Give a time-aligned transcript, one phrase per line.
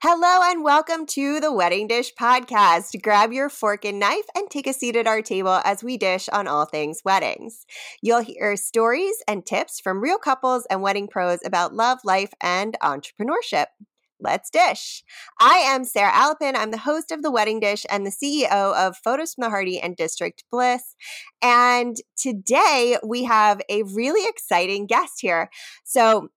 [0.00, 3.02] Hello and welcome to the Wedding Dish Podcast.
[3.02, 6.28] Grab your fork and knife and take a seat at our table as we dish
[6.30, 7.66] on all things weddings.
[8.00, 12.78] You'll hear stories and tips from real couples and wedding pros about love, life, and
[12.82, 13.66] entrepreneurship.
[14.20, 15.04] Let's dish.
[15.38, 16.56] I am Sarah Alapin.
[16.56, 19.78] I'm the host of The Wedding Dish and the CEO of Photos from the Harty
[19.78, 20.96] and District Bliss.
[21.42, 25.50] And today we have a really exciting guest here.
[25.84, 26.30] So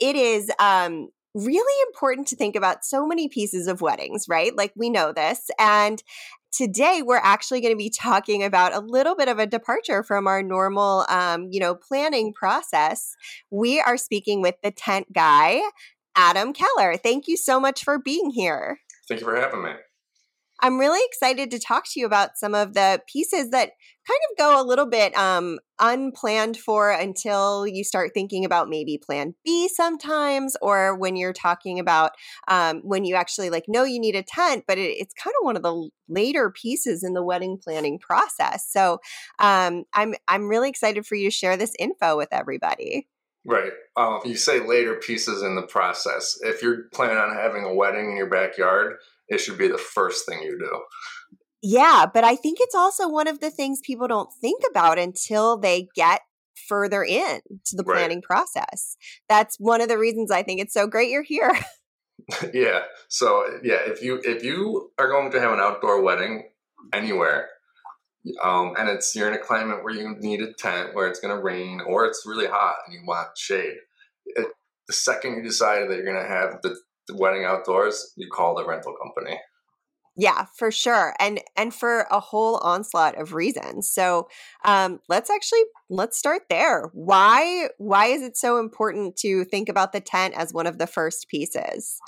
[0.00, 4.56] it is um, really important to think about so many pieces of weddings, right?
[4.56, 5.50] Like we know this.
[5.58, 6.02] And
[6.50, 10.26] today we're actually going to be talking about a little bit of a departure from
[10.26, 13.14] our normal, um, you know, planning process.
[13.50, 15.60] We are speaking with the tent guy,
[16.16, 16.96] Adam Keller.
[16.96, 18.80] Thank you so much for being here.
[19.06, 19.72] Thank you for having me.
[20.60, 23.72] I'm really excited to talk to you about some of the pieces that
[24.06, 28.98] kind of go a little bit um, unplanned for until you start thinking about maybe
[28.98, 32.12] plan B sometimes, or when you're talking about
[32.48, 35.44] um, when you actually like know you need a tent, but it, it's kind of
[35.44, 38.66] one of the later pieces in the wedding planning process.
[38.70, 38.98] So
[39.38, 43.08] um, I'm I'm really excited for you to share this info with everybody.
[43.44, 43.72] Right.
[43.96, 46.36] Um, you say later pieces in the process.
[46.42, 48.96] If you're planning on having a wedding in your backyard,
[49.28, 50.82] it should be the first thing you do.
[51.62, 55.56] Yeah, but I think it's also one of the things people don't think about until
[55.58, 56.20] they get
[56.68, 58.24] further in to the planning right.
[58.24, 58.96] process.
[59.28, 61.56] That's one of the reasons I think it's so great you're here.
[62.54, 62.80] yeah.
[63.08, 66.48] So, yeah, if you if you are going to have an outdoor wedding
[66.92, 67.48] anywhere,
[68.42, 71.34] um, and it's you're in a climate where you need a tent where it's going
[71.34, 73.76] to rain or it's really hot and you want shade.
[74.26, 74.48] It,
[74.88, 76.76] the second you decide that you're going to have the the
[77.12, 79.38] wedding outdoors, you call the rental company.
[80.18, 81.14] Yeah, for sure.
[81.20, 83.90] And and for a whole onslaught of reasons.
[83.90, 84.28] So
[84.64, 86.90] um let's actually let's start there.
[86.94, 90.86] Why why is it so important to think about the tent as one of the
[90.86, 91.98] first pieces?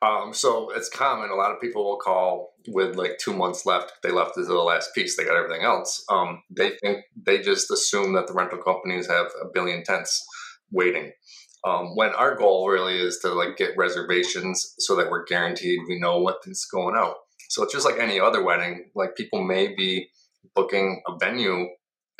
[0.00, 1.30] Um, so it's common.
[1.30, 3.92] A lot of people will call with like two months left.
[4.02, 5.16] They left as the last piece.
[5.16, 6.04] They got everything else.
[6.08, 10.24] Um, they think they just assume that the rental companies have a billion tents
[10.70, 11.12] waiting.
[11.66, 15.98] Um, when our goal really is to like get reservations so that we're guaranteed we
[15.98, 17.16] know what is going out.
[17.48, 18.90] So it's just like any other wedding.
[18.94, 20.08] Like people may be
[20.54, 21.66] booking a venue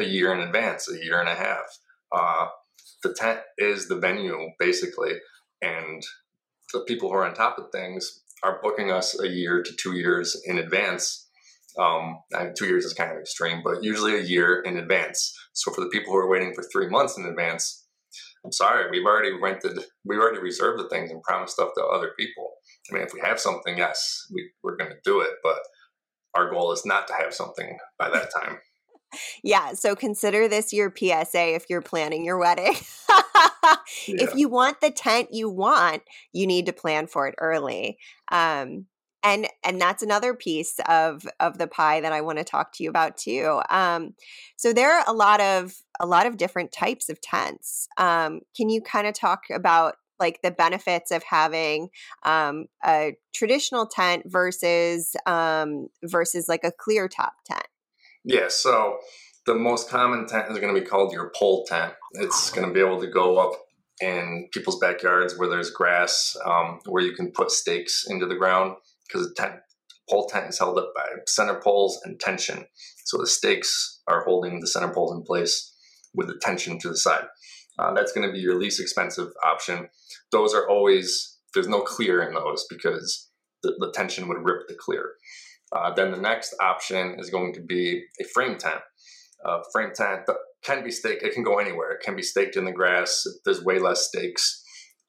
[0.01, 1.79] a year in advance, a year and a half.
[2.13, 2.47] Uh,
[3.03, 5.13] the tent is the venue basically,
[5.63, 6.03] and
[6.73, 9.97] the people who are on top of things are booking us a year to two
[9.97, 11.27] years in advance.
[11.79, 12.21] Um,
[12.57, 15.33] two years is kind of extreme, but usually a year in advance.
[15.53, 17.87] So for the people who are waiting for three months in advance,
[18.45, 22.13] I'm sorry, we've already rented, we've already reserved the things and promised stuff to other
[22.19, 22.51] people.
[22.91, 25.59] I mean, if we have something, yes, we, we're going to do it, but
[26.35, 28.59] our goal is not to have something by that time.
[29.43, 32.75] Yeah, so consider this your PSA if you're planning your wedding.
[33.09, 33.79] yeah.
[34.07, 36.03] If you want the tent you want,
[36.35, 37.97] you need to plan for it early.
[38.31, 38.85] Um,
[39.23, 42.85] and and that's another piece of of the pie that I want to talk to
[42.85, 43.61] you about too.
[43.71, 44.15] Um,
[44.57, 47.89] so there are a lot of a lot of different types of tents.
[47.97, 51.91] Um, can you kind of talk about like the benefits of having
[52.25, 57.67] um, a traditional tent versus um, versus like a clear top tent?
[58.25, 58.99] Yeah, so
[59.47, 61.95] the most common tent is going to be called your pole tent.
[62.13, 63.53] It's going to be able to go up
[64.01, 68.77] in people's backyards where there's grass, um, where you can put stakes into the ground
[69.07, 69.55] because the tent,
[70.09, 72.65] pole tent is held up by center poles and tension.
[73.05, 75.75] So the stakes are holding the center poles in place
[76.15, 77.25] with the tension to the side.
[77.79, 79.89] Uh, that's going to be your least expensive option.
[80.33, 83.29] Those are always, there's no clear in those because
[83.63, 85.13] the, the tension would rip the clear.
[85.71, 88.81] Uh, then the next option is going to be a frame tent.
[89.45, 90.23] Uh, frame tent
[90.65, 91.93] can be staked, it can go anywhere.
[91.93, 93.23] It can be staked in the grass.
[93.45, 94.65] There's way less stakes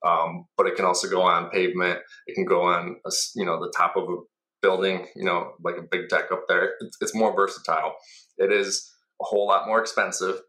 [0.06, 2.00] um, but it can also go on pavement.
[2.28, 4.16] It can go on, a, you know, the top of a
[4.62, 6.72] building, you know, like a big deck up there.
[6.80, 7.96] It's, it's more versatile.
[8.38, 8.90] It is
[9.22, 10.40] a whole lot more expensive,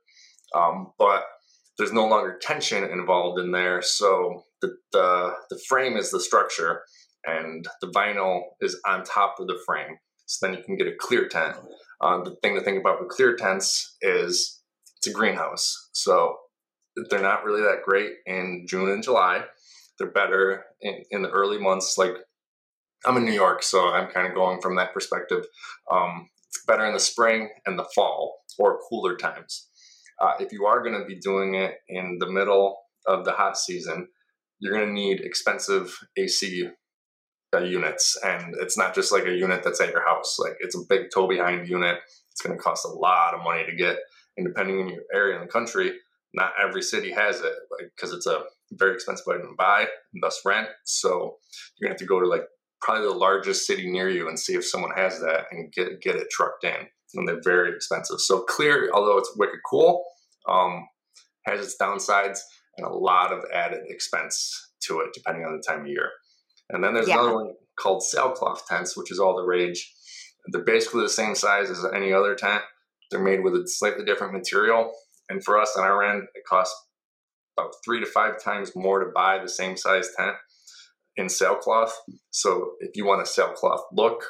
[0.55, 1.25] um, but
[1.78, 3.81] there's no longer tension involved in there.
[3.83, 6.83] So the, the, the frame is the structure
[7.25, 9.97] and the vinyl is on top of the frame.
[10.27, 11.57] So then you can get a clear tent.
[12.01, 14.60] Uh, the thing to think about with clear tents is
[14.97, 15.89] it's a greenhouse.
[15.92, 16.36] So
[17.09, 19.45] they're not really that great in June and July.
[19.98, 21.97] They're better in, in the early months.
[21.98, 22.15] Like
[23.07, 25.45] I'm in New York, so I'm kind of going from that perspective.
[25.91, 29.70] Um, it's better in the spring and the fall or cooler times.
[30.21, 32.77] Uh, if you are going to be doing it in the middle
[33.07, 34.09] of the hot season,
[34.59, 36.69] you're going to need expensive AC
[37.55, 40.39] uh, units, and it's not just like a unit that's at your house.
[40.39, 41.99] Like it's a big tow behind unit.
[42.31, 43.97] It's going to cost a lot of money to get,
[44.37, 45.93] and depending on your area in the country,
[46.34, 48.43] not every city has it like because it's a
[48.73, 50.69] very expensive item to buy and thus rent.
[50.84, 51.37] So
[51.78, 52.45] you're gonna have to go to like
[52.81, 56.16] probably the largest city near you and see if someone has that and get get
[56.16, 56.87] it trucked in.
[57.15, 58.21] And they're very expensive.
[58.21, 60.04] So clear, although it's wicked cool,
[60.48, 60.86] um,
[61.47, 62.39] has its downsides
[62.77, 66.10] and a lot of added expense to it depending on the time of year.
[66.71, 67.15] And then there's yeah.
[67.15, 69.92] another one called sailcloth tents, which is all the rage.
[70.53, 72.62] They're basically the same size as any other tent.
[73.10, 74.92] They're made with a slightly different material.
[75.28, 76.74] And for us on our end, it costs
[77.56, 80.36] about three to five times more to buy the same size tent
[81.16, 81.95] in sailcloth.
[82.30, 84.24] So if you want a sailcloth look,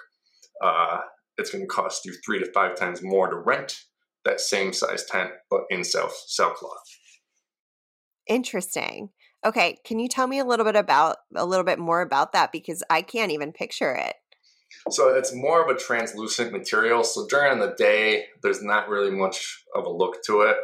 [0.62, 0.99] uh,
[1.41, 3.85] it's going to cost you three to five times more to rent
[4.25, 6.85] that same size tent, but in sail sailcloth.
[8.29, 9.11] Interesting.
[9.45, 12.53] Okay, can you tell me a little bit about a little bit more about that
[12.53, 14.15] because I can't even picture it.
[14.91, 17.03] So it's more of a translucent material.
[17.03, 20.57] So during the day, there's not really much of a look to it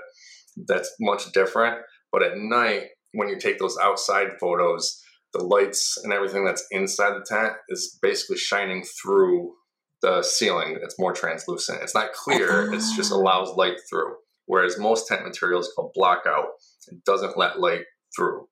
[0.69, 1.79] that's much different.
[2.13, 5.03] But at night, when you take those outside photos,
[5.33, 9.55] the lights and everything that's inside the tent is basically shining through
[10.07, 10.79] the ceiling.
[10.83, 11.83] It's more translucent.
[11.83, 12.73] It's not clear.
[12.73, 13.17] It just ah.
[13.17, 14.15] allows light through.
[14.47, 16.47] Whereas most tent materials called blackout,
[16.87, 18.47] it doesn't let light through.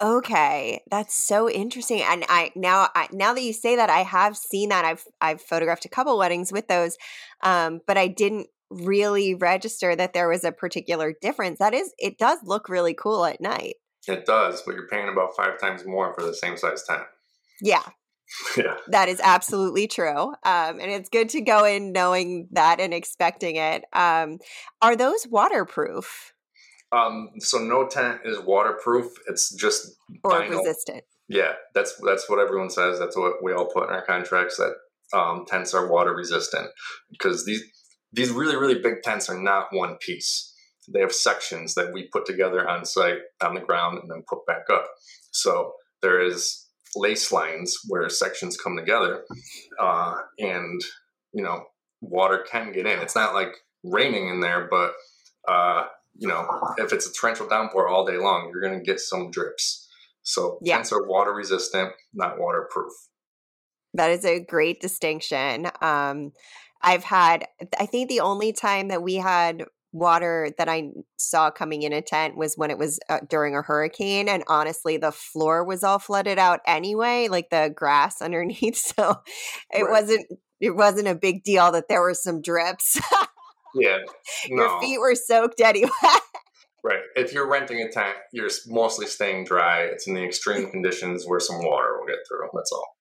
[0.00, 2.02] Okay, that's so interesting.
[2.02, 4.84] And I now I, now that you say that, I have seen that.
[4.84, 6.96] I've I've photographed a couple weddings with those,
[7.42, 11.58] um, but I didn't really register that there was a particular difference.
[11.58, 13.74] That is, it does look really cool at night.
[14.08, 17.02] It does, but you're paying about five times more for the same size tent.
[17.60, 17.82] Yeah.
[18.56, 18.76] yeah.
[18.88, 20.28] That is absolutely true.
[20.44, 23.84] Um, and it's good to go in knowing that and expecting it.
[23.92, 24.38] Um,
[24.80, 26.32] are those waterproof?
[26.92, 29.06] Um, so no tent is waterproof.
[29.26, 30.58] It's just or vinyl.
[30.58, 31.04] resistant.
[31.28, 32.98] Yeah, that's that's what everyone says.
[32.98, 34.74] That's what we all put in our contracts that
[35.16, 36.68] um, tents are water resistant
[37.10, 37.62] because these
[38.12, 40.50] these really really big tents are not one piece.
[40.92, 44.44] They have sections that we put together on site on the ground and then put
[44.46, 44.86] back up.
[45.30, 46.61] So there is
[46.94, 49.24] lace lines where sections come together,
[49.80, 50.80] uh, and
[51.32, 51.64] you know
[52.00, 52.98] water can get in.
[52.98, 53.54] It's not like
[53.84, 54.92] raining in there, but
[55.48, 55.84] uh,
[56.16, 56.46] you know,
[56.78, 59.88] if it's a torrential downpour all day long, you're going to get some drips.
[60.22, 60.76] So yeah.
[60.76, 62.92] tents are water resistant, not waterproof.
[63.94, 65.68] That is a great distinction.
[65.80, 66.32] Um,
[66.80, 67.46] I've had,
[67.78, 72.02] I think the only time that we had water that I saw coming in a
[72.02, 74.28] tent was when it was uh, during a hurricane.
[74.28, 78.76] And honestly, the floor was all flooded out anyway, like the grass underneath.
[78.76, 79.20] So
[79.70, 79.90] it right.
[79.90, 80.26] wasn't,
[80.60, 83.00] it wasn't a big deal that there were some drips.
[83.74, 83.98] Yeah.
[84.50, 84.64] No.
[84.64, 85.88] Your feet were soaked anyway.
[86.82, 86.98] right.
[87.14, 89.82] If you're renting a tent, you're mostly staying dry.
[89.82, 92.48] It's in the extreme conditions where some water will get through.
[92.52, 92.96] That's all.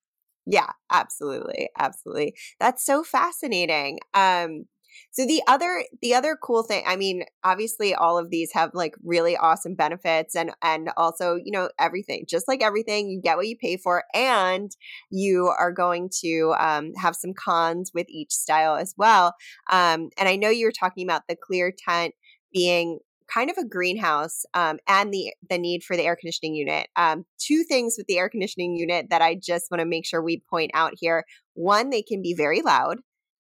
[0.46, 1.70] Yeah, absolutely.
[1.80, 2.36] Absolutely.
[2.60, 4.00] That's so fascinating.
[4.14, 4.66] Um
[5.10, 8.96] so the other the other cool thing, I mean, obviously all of these have like
[9.04, 12.26] really awesome benefits and and also, you know, everything.
[12.28, 14.72] Just like everything, you get what you pay for and
[15.10, 19.34] you are going to um, have some cons with each style as well.
[19.70, 22.14] Um, and I know you were talking about the clear tent
[22.54, 23.00] being
[23.34, 26.88] kind of a greenhouse um, and the the need for the air conditioning unit.
[26.96, 30.22] Um, two things with the air conditioning unit that I just want to make sure
[30.22, 31.26] we point out here.
[31.54, 33.00] One, they can be very loud.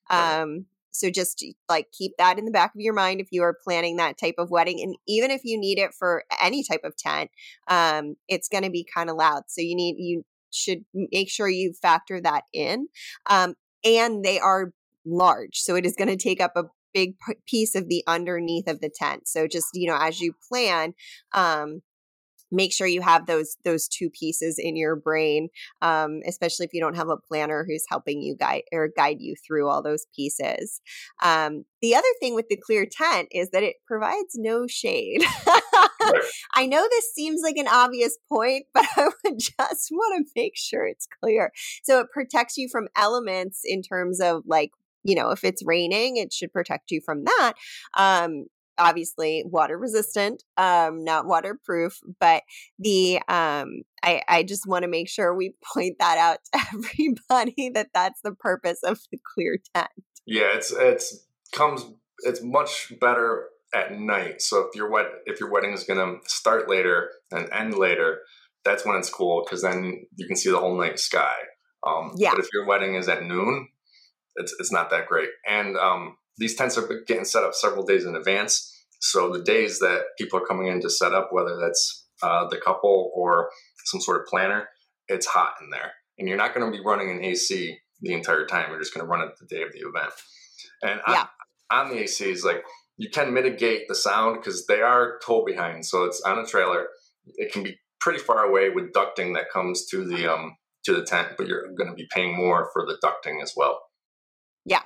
[0.10, 3.58] Um, so just like keep that in the back of your mind if you are
[3.64, 4.82] planning that type of wedding.
[4.82, 7.32] And even if you need it for any type of tent,
[7.68, 9.44] um, it's going to be kind of loud.
[9.48, 12.88] So you need, you should make sure you factor that in.
[13.30, 14.74] Um, and they are
[15.06, 15.60] large.
[15.60, 17.16] So it is going to take up a big
[17.48, 19.28] piece of the underneath of the tent.
[19.28, 20.94] So just, you know, as you plan,
[21.34, 21.82] um,
[22.52, 25.50] make sure you have those those two pieces in your brain
[25.82, 29.36] um, especially if you don't have a planner who's helping you guide or guide you
[29.46, 30.82] through all those pieces.
[31.22, 35.24] Um, the other thing with the clear tent is that it provides no shade.
[36.54, 40.54] I know this seems like an obvious point but i would just want to make
[40.56, 41.52] sure it's clear.
[41.84, 44.72] So it protects you from elements in terms of like
[45.04, 47.54] you know if it's raining it should protect you from that.
[47.98, 48.46] Um,
[48.78, 52.44] obviously water resistant, um, not waterproof, but
[52.80, 57.72] the um, I, I just want to make sure we point that out to everybody
[57.74, 59.90] that that's the purpose of the clear tent.
[60.26, 61.86] Yeah, it's it's comes
[62.20, 64.42] it's much better at night.
[64.42, 68.20] So if your wed if your wedding is gonna start later and end later,
[68.64, 71.34] that's when it's cool because then you can see the whole night sky.
[71.86, 72.32] Um, yeah.
[72.32, 73.70] But if your wedding is at noon,
[74.36, 75.30] it's it's not that great.
[75.48, 78.84] And um, these tents are getting set up several days in advance.
[79.00, 82.58] So the days that people are coming in to set up, whether that's uh, the
[82.58, 83.50] couple or
[83.86, 84.68] some sort of planner,
[85.08, 88.46] it's hot in there, and you're not going to be running an AC the entire
[88.46, 88.70] time.
[88.70, 90.14] You're just going to run it the day of the event.
[90.82, 91.28] And yeah.
[91.72, 92.64] on, on the ACs, like
[92.98, 96.88] you can mitigate the sound because they are tow behind, so it's on a trailer.
[97.36, 100.56] it can be pretty far away with ducting that comes to the um
[100.86, 103.80] to the tent, but you're going to be paying more for the ducting as well.
[104.66, 104.82] Yeah,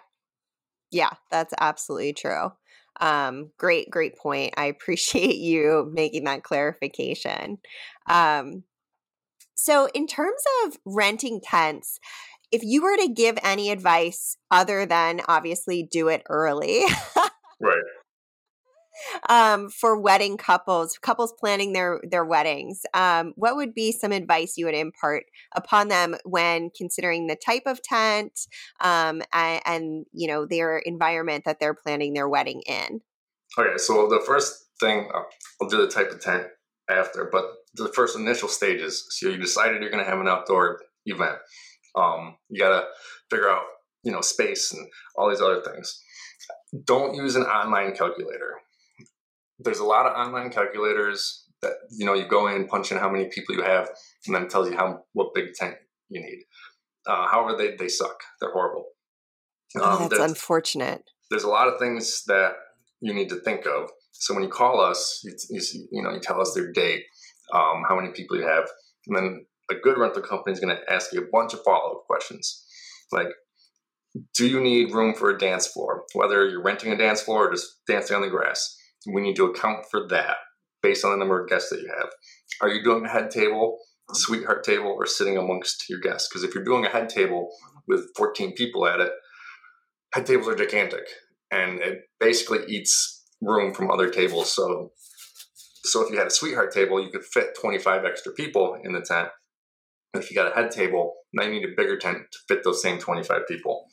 [0.96, 2.52] yeah, that's absolutely true.
[3.02, 4.54] Um, great, great point.
[4.56, 7.58] I appreciate you making that clarification.
[8.08, 8.64] Um,
[9.56, 12.00] so, in terms of renting tents,
[12.52, 16.84] if you were to give any advice other than obviously do it early,
[17.60, 17.78] right?
[19.30, 24.58] Um, for wedding couples, couples planning their their weddings, um, what would be some advice
[24.58, 25.26] you would impart
[25.56, 28.48] upon them when considering the type of tent
[28.82, 33.02] um, and, and you know their environment that they're planning their wedding in?
[33.58, 35.10] Okay, so the first thing
[35.62, 36.48] I'll do the type of tent
[36.90, 39.06] after, but the first initial stages.
[39.10, 41.38] So you decided you're going to have an outdoor event.
[41.96, 42.86] Um, you got to
[43.30, 43.64] figure out,
[44.04, 46.02] you know, space and all these other things.
[46.84, 48.56] Don't use an online calculator.
[49.60, 53.10] There's a lot of online calculators that you know you go in, punch in how
[53.10, 53.90] many people you have,
[54.26, 55.76] and then it tells you how what big tent
[56.10, 56.44] you need.
[57.08, 58.18] Uh, however, they they suck.
[58.40, 58.86] They're horrible.
[59.78, 61.04] Oh, um, oh, that's unfortunate.
[61.30, 62.54] There's a lot of things that
[63.02, 63.90] you need to think of.
[64.12, 67.04] So when you call us, you, you, you know you tell us their date,
[67.54, 68.66] um, how many people you have,
[69.08, 71.98] and then a good rental company is going to ask you a bunch of follow
[71.98, 72.66] up questions,
[73.12, 73.28] like
[74.34, 76.04] do you need room for a dance floor?
[76.14, 78.78] Whether you're renting a dance floor or just dancing on the grass,
[79.12, 80.38] we need to account for that
[80.82, 82.10] based on the number of guests that you have.
[82.62, 83.80] Are you doing a head table,
[84.14, 86.30] sweetheart table, or sitting amongst your guests?
[86.30, 87.50] Because if you're doing a head table
[87.88, 89.12] with 14 people at it,
[90.14, 91.08] head tables are gigantic
[91.52, 94.52] and it basically eats room from other tables.
[94.54, 94.92] So,
[95.84, 99.02] so if you had a sweetheart table, you could fit 25 extra people in the
[99.02, 99.30] tent.
[100.14, 102.82] If you got a head table, now you need a bigger tent to fit those
[102.82, 103.86] same 25 people.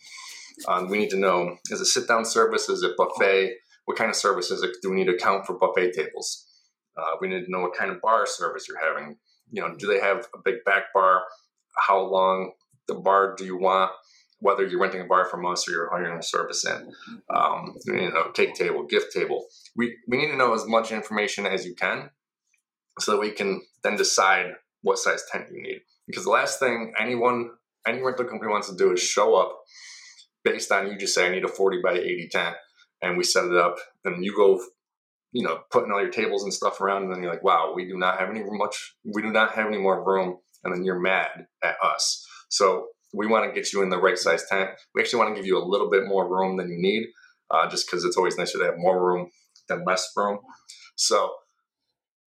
[0.68, 2.68] Um, we need to know is it sit down service?
[2.68, 3.54] Is it buffet?
[3.92, 6.46] What kind of services do we need to count for buffet tables?
[6.96, 9.18] Uh, we need to know what kind of bar service you're having.
[9.50, 11.24] You know, do they have a big back bar?
[11.76, 12.52] How long
[12.88, 13.90] the bar do you want?
[14.38, 16.92] whether you're renting a bar from us or you're hiring a service in,
[17.32, 19.46] um, you know, cake table, gift table.
[19.76, 22.10] We, we need to know as much information as you can
[22.98, 24.46] so that we can then decide
[24.80, 25.82] what size tent you need.
[26.08, 27.50] Because the last thing anyone,
[27.86, 29.60] any rental company wants to do is show up
[30.42, 32.56] based on you just say, I need a 40 by 80 tent,
[33.02, 34.60] and we set it up, and you go,
[35.32, 37.86] you know, putting all your tables and stuff around, and then you're like, wow, we
[37.86, 41.00] do not have any much, we do not have any more room, and then you're
[41.00, 42.24] mad at us.
[42.48, 44.70] So we want to get you in the right size tent.
[44.94, 47.08] We actually want to give you a little bit more room than you need,
[47.50, 49.30] uh, just because it's always nicer to have more room
[49.68, 50.38] than less room.
[50.96, 51.32] So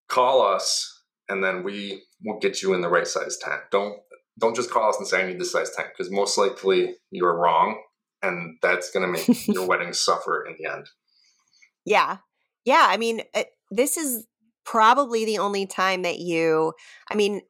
[0.08, 3.62] call us, and then we will get you in the right size tent.
[3.70, 3.98] Don't
[4.38, 7.38] don't just call us and say I need this size tent because most likely you're
[7.38, 7.80] wrong,
[8.26, 10.86] and that's going to make your wedding suffer in the end.
[11.84, 12.18] Yeah,
[12.64, 12.86] yeah.
[12.88, 14.26] I mean, it, this is
[14.64, 16.72] probably the only time that you.
[17.10, 17.42] I mean,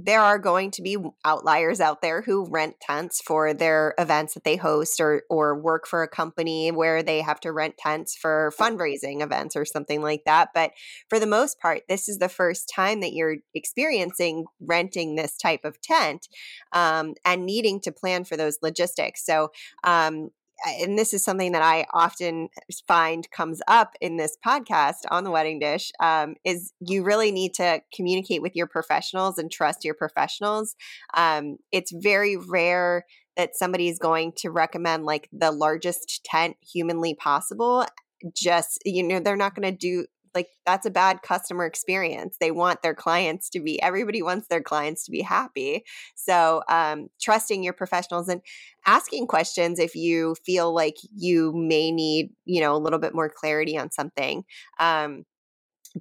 [0.00, 4.44] there are going to be outliers out there who rent tents for their events that
[4.44, 8.52] they host or or work for a company where they have to rent tents for
[8.58, 10.70] fundraising events or something like that but
[11.08, 15.64] for the most part this is the first time that you're experiencing renting this type
[15.64, 16.28] of tent
[16.72, 19.24] um, and needing to plan for those logistics.
[19.24, 19.50] So
[19.84, 20.30] um,
[20.66, 22.48] and this is something that I often
[22.86, 27.54] find comes up in this podcast on the wedding dish um, is you really need
[27.54, 30.74] to communicate with your professionals and trust your professionals.
[31.14, 33.04] Um, it's very rare
[33.36, 37.86] that somebody is going to recommend like the largest tent humanly possible
[38.34, 40.04] just you know they're not going to do
[40.34, 42.36] like that's a bad customer experience.
[42.40, 45.84] They want their clients to be everybody wants their clients to be happy.
[46.14, 48.42] So um, trusting your professionals and
[48.86, 53.28] asking questions if you feel like you may need you know a little bit more
[53.28, 54.44] clarity on something.
[54.78, 55.24] Um,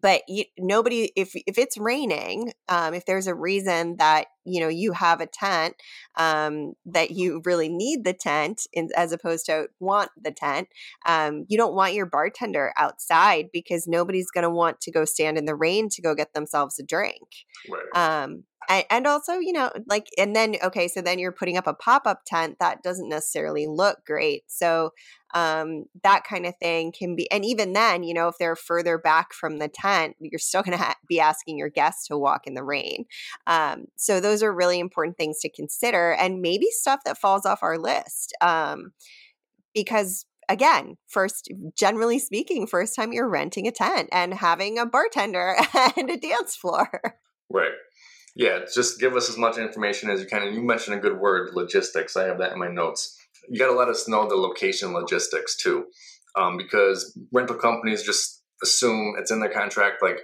[0.02, 4.68] but you, nobody if if it's raining um, if there's a reason that you know
[4.68, 5.76] you have a tent
[6.16, 10.68] um, that you really need the tent in, as opposed to want the tent
[11.06, 15.38] um, you don't want your bartender outside because nobody's going to want to go stand
[15.38, 17.28] in the rain to go get themselves a drink
[17.70, 17.96] right.
[18.70, 21.74] And, and also you know like and then okay so then you're putting up a
[21.74, 24.92] pop-up tent that doesn't necessarily look great so
[25.34, 28.98] um, that kind of thing can be and even then you know if they're further
[28.98, 32.48] back from the tent you're still going to ha- be asking your guests to walk
[32.48, 33.06] in the rain
[33.46, 37.64] um, so those are really important things to consider and maybe stuff that falls off
[37.64, 38.92] our list um,
[39.74, 45.56] because again, first, generally speaking, first time you're renting a tent and having a bartender
[45.98, 46.90] and a dance floor.
[47.50, 47.72] Right.
[48.38, 50.44] Yeah, just give us as much information as you can.
[50.44, 52.16] And you mentioned a good word, logistics.
[52.16, 53.18] I have that in my notes.
[53.50, 55.88] You got to let us know the location logistics too,
[56.36, 60.04] um, because rental companies just assume it's in their contract.
[60.04, 60.20] Like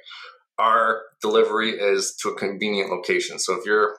[0.60, 3.40] our delivery is to a convenient location.
[3.40, 3.96] So if your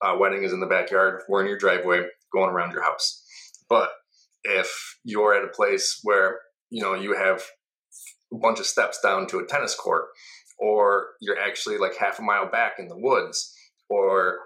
[0.00, 3.20] uh, wedding is in the backyard, we're in your driveway going around your house.
[3.68, 3.90] But
[4.44, 6.38] if you're at a place where
[6.70, 7.42] you know you have
[8.32, 10.04] a bunch of steps down to a tennis court,
[10.56, 13.54] or you're actually like half a mile back in the woods,
[13.88, 14.38] or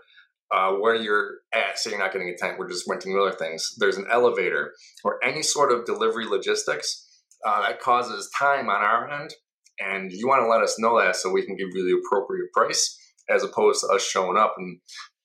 [0.53, 3.75] uh, where you're at, so you're not getting a tent, we're just renting other things.
[3.79, 4.73] There's an elevator
[5.05, 7.07] or any sort of delivery logistics
[7.47, 9.35] uh, that causes time on our end,
[9.79, 12.53] and you want to let us know that so we can give you the appropriate
[12.53, 14.81] price, as opposed to us showing up and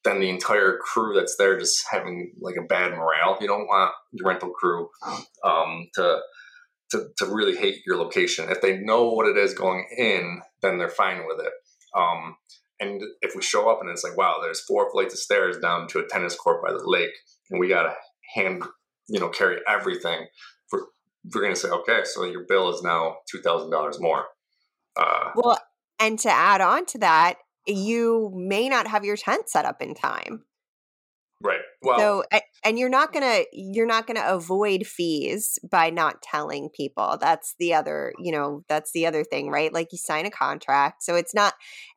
[0.05, 3.37] then the entire crew that's there just having like a bad morale.
[3.41, 4.87] You don't want your rental crew
[5.43, 6.19] um, to,
[6.91, 8.49] to to really hate your location.
[8.49, 11.51] If they know what it is going in, then they're fine with it.
[11.97, 12.35] Um,
[12.79, 15.87] and if we show up and it's like, wow, there's four flights of stairs down
[15.89, 17.13] to a tennis court by the lake,
[17.49, 17.93] and we got to
[18.33, 18.63] hand,
[19.07, 20.27] you know, carry everything,
[20.71, 20.81] we're,
[21.33, 24.25] we're to say, okay, so your bill is now $2,000 more.
[24.97, 25.59] Uh, well,
[25.99, 27.35] and to add on to that,
[27.67, 30.43] you may not have your tent set up in time.
[31.43, 31.59] Right.
[31.83, 32.23] Well, so
[32.63, 37.17] and you're not gonna you're not gonna avoid fees by not telling people.
[37.21, 39.71] That's the other you know that's the other thing, right?
[39.71, 41.53] Like you sign a contract, so it's not.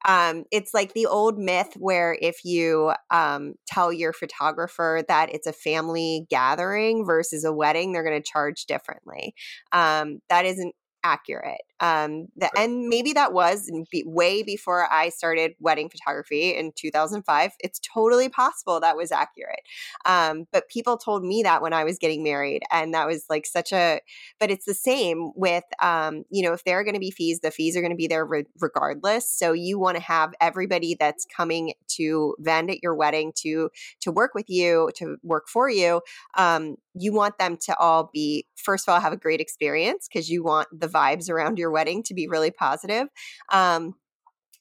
[0.06, 5.46] Um, it's like the old myth where if you um, tell your photographer that it's
[5.46, 9.34] a family gathering versus a wedding, they're going to charge differently.
[9.72, 11.62] Um, that isn't accurate.
[11.80, 17.52] Um, the, and maybe that was be, way before I started wedding photography in 2005.
[17.60, 19.60] It's totally possible that was accurate.
[20.04, 23.46] Um, but people told me that when I was getting married, and that was like
[23.46, 24.00] such a.
[24.40, 27.40] But it's the same with, um, you know, if there are going to be fees,
[27.40, 29.30] the fees are going to be there re- regardless.
[29.30, 33.70] So you want to have everybody that's coming to vend at your wedding to
[34.00, 36.00] to work with you, to work for you.
[36.36, 40.28] Um, you want them to all be first of all have a great experience because
[40.28, 43.08] you want the vibes around your wedding to be really positive
[43.52, 43.94] um,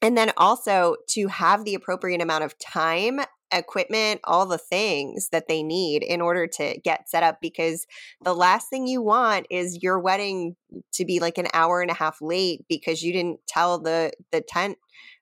[0.02, 3.20] and then also to have the appropriate amount of time
[3.54, 7.86] equipment all the things that they need in order to get set up because
[8.22, 10.56] the last thing you want is your wedding
[10.91, 14.41] to be like an hour and a half late because you didn't tell the the
[14.41, 14.78] tent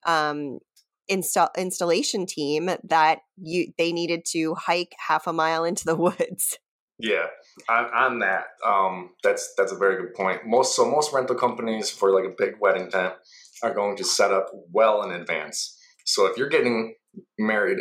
[0.08, 0.60] um,
[1.08, 6.58] install installation team that you they needed to hike half a mile into the woods.
[6.98, 7.28] Yeah,
[7.70, 10.46] on, on that, um, that's that's a very good point.
[10.46, 13.14] Most so most rental companies for like a big wedding tent
[13.64, 15.78] are going to set up well in advance.
[16.06, 16.96] So if you're getting
[17.40, 17.80] married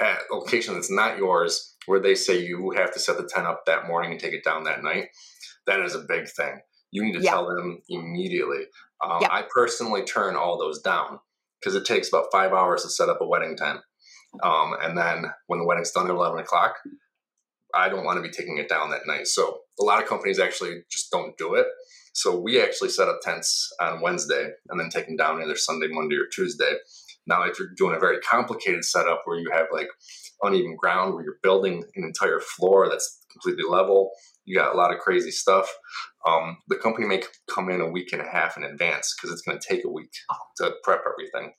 [0.00, 3.46] at a location that's not yours, where they say you have to set the tent
[3.46, 5.08] up that morning and take it down that night,
[5.66, 6.60] that is a big thing.
[6.90, 7.32] You need to yeah.
[7.32, 8.64] tell them immediately.
[9.04, 9.28] Um, yeah.
[9.30, 11.18] I personally turn all those down
[11.60, 13.80] because it takes about five hours to set up a wedding tent.
[14.42, 16.76] Um, and then when the wedding's done at 11 o'clock,
[17.76, 19.26] I don't want to be taking it down that night.
[19.26, 21.66] So a lot of companies actually just don't do it.
[22.14, 25.88] So we actually set up tents on Wednesday and then take them down either Sunday,
[25.90, 26.72] Monday, or Tuesday.
[27.26, 29.88] Now, if you're doing a very complicated setup where you have like
[30.42, 34.12] uneven ground, where you're building an entire floor that's completely level,
[34.46, 35.68] you got a lot of crazy stuff.
[36.26, 39.42] Um, the company may come in a week and a half in advance because it's
[39.42, 40.12] going to take a week
[40.58, 41.52] to prep everything.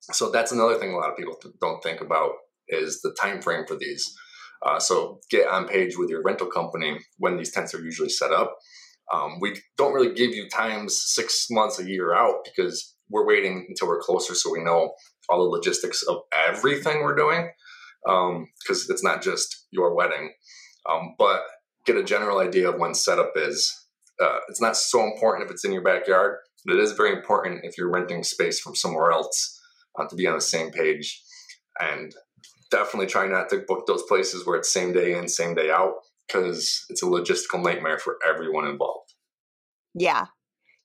[0.00, 2.32] So that's another thing a lot of people don't think about
[2.68, 4.14] is the time frame for these.
[4.64, 8.32] Uh, so get on page with your rental company when these tents are usually set
[8.32, 8.56] up.
[9.12, 13.66] Um, we don't really give you times six months, a year out because we're waiting
[13.68, 14.92] until we're closer so we know
[15.28, 17.50] all the logistics of everything we're doing
[18.04, 20.32] because um, it's not just your wedding.
[20.88, 21.42] Um, but
[21.84, 23.86] get a general idea of when setup is.
[24.20, 27.64] Uh, it's not so important if it's in your backyard, but it is very important
[27.64, 29.60] if you're renting space from somewhere else
[29.98, 31.22] uh, to be on the same page.
[31.80, 32.14] And
[32.70, 35.94] definitely try not to book those places where it's same day in, same day out,
[36.26, 39.14] because it's a logistical nightmare for everyone involved.
[39.94, 40.26] Yeah.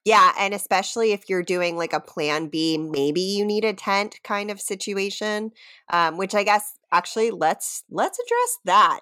[0.05, 0.33] Yeah.
[0.37, 4.51] And especially if you're doing like a plan B, maybe you need a tent kind
[4.51, 5.51] of situation,
[5.91, 8.99] um, which I guess actually let's let's address that.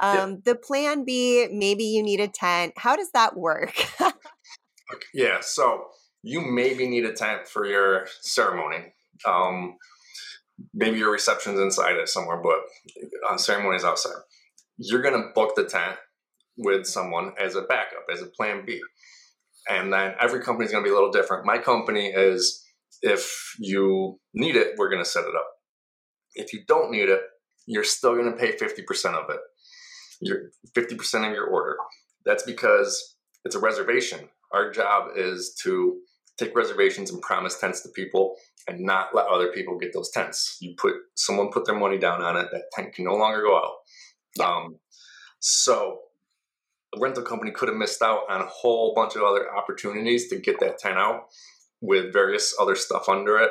[0.00, 0.36] Um, yeah.
[0.46, 2.72] The plan B, maybe you need a tent.
[2.76, 3.74] How does that work?
[5.14, 5.38] yeah.
[5.40, 5.84] So
[6.22, 8.92] you maybe need a tent for your ceremony.
[9.24, 9.76] Um,
[10.74, 12.58] maybe your reception's inside it somewhere, but
[13.02, 14.12] uh, on ceremonies outside.
[14.78, 15.96] You're going to book the tent
[16.56, 18.80] with someone as a backup, as a plan B.
[19.68, 21.44] And then every company is going to be a little different.
[21.44, 22.64] My company is
[23.02, 25.46] if you need it, we're going to set it up.
[26.34, 27.20] If you don't need it,
[27.66, 29.40] you're still going to pay 50% of it.
[30.20, 31.76] You're 50% of your order.
[32.24, 34.28] That's because it's a reservation.
[34.52, 35.98] Our job is to
[36.38, 38.36] take reservations and promise tents to people
[38.68, 40.56] and not let other people get those tents.
[40.60, 43.56] You put someone put their money down on it, that tent can no longer go
[43.56, 44.44] out.
[44.44, 44.76] Um,
[45.40, 46.00] so
[46.92, 50.38] the rental company could have missed out on a whole bunch of other opportunities to
[50.38, 51.28] get that tent out.
[51.80, 53.50] with various other stuff under it.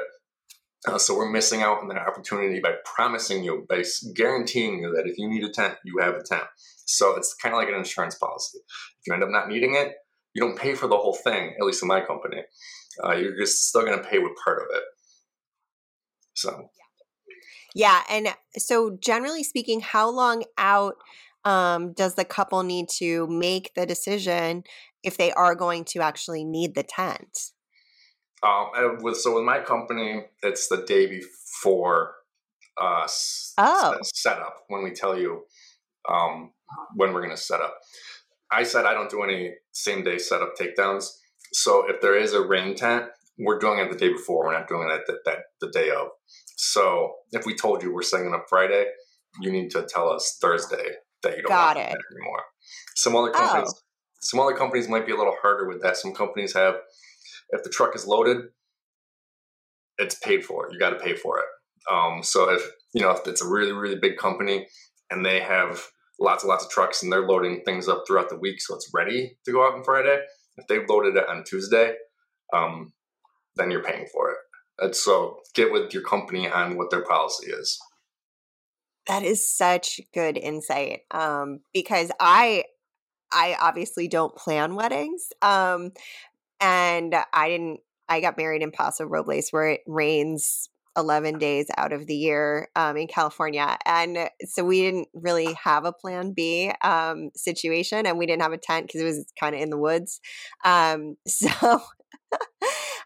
[0.87, 3.83] Uh, so we're missing out on that opportunity by promising you, by
[4.15, 6.43] guaranteeing you that if you need a tent, you have a tent.
[6.85, 8.59] So it's kind of like an insurance policy.
[8.59, 9.93] If you end up not needing it,
[10.33, 11.55] you don't pay for the whole thing.
[11.59, 12.43] At least in my company,
[13.03, 14.83] uh, you're just still going to pay with part of it.
[16.39, 16.69] So.
[17.75, 20.95] Yeah, and so generally speaking, how long out
[21.45, 24.63] um, does the couple need to make the decision
[25.03, 27.51] if they are going to actually need the tent?
[28.41, 32.15] Um, with so with my company, it's the day before
[32.81, 33.07] uh,
[33.57, 33.97] oh.
[34.03, 35.43] setup when we tell you
[36.09, 36.51] um,
[36.95, 37.77] when we're going to set up.
[38.51, 41.11] I said I don't do any same day setup takedowns.
[41.53, 43.05] So if there is a rain tent,
[43.37, 44.45] we're doing it the day before.
[44.45, 46.09] We're not doing it that, that, that the day of.
[46.61, 48.85] So if we told you we're setting up Friday,
[49.39, 50.83] you need to tell us Thursday
[51.23, 51.97] that you don't Got want it.
[52.11, 52.43] anymore.
[52.97, 53.79] Some other companies, oh.
[54.21, 55.95] some other companies might be a little harder with that.
[55.95, 56.75] Some companies have,
[57.51, 58.39] if the truck is loaded,
[59.99, 60.67] it's paid for.
[60.69, 61.45] You got to pay for it.
[61.89, 62.61] Um, so if
[62.93, 64.67] you know if it's a really really big company
[65.09, 65.81] and they have
[66.19, 68.91] lots and lots of trucks and they're loading things up throughout the week, so it's
[68.93, 70.19] ready to go out on Friday.
[70.57, 71.93] If they've loaded it on Tuesday,
[72.53, 72.91] um,
[73.55, 74.37] then you're paying for it.
[74.81, 77.79] And so get with your company on what their policy is.
[79.07, 81.01] That is such good insight.
[81.11, 82.65] Um, because I
[83.31, 85.29] I obviously don't plan weddings.
[85.41, 85.91] Um,
[86.59, 91.93] and I didn't I got married in Paso Robles where it rains 11 days out
[91.93, 93.77] of the year um, in California.
[93.85, 98.51] And so we didn't really have a plan B um, situation and we didn't have
[98.51, 100.19] a tent because it was kind of in the woods.
[100.65, 101.49] Um, so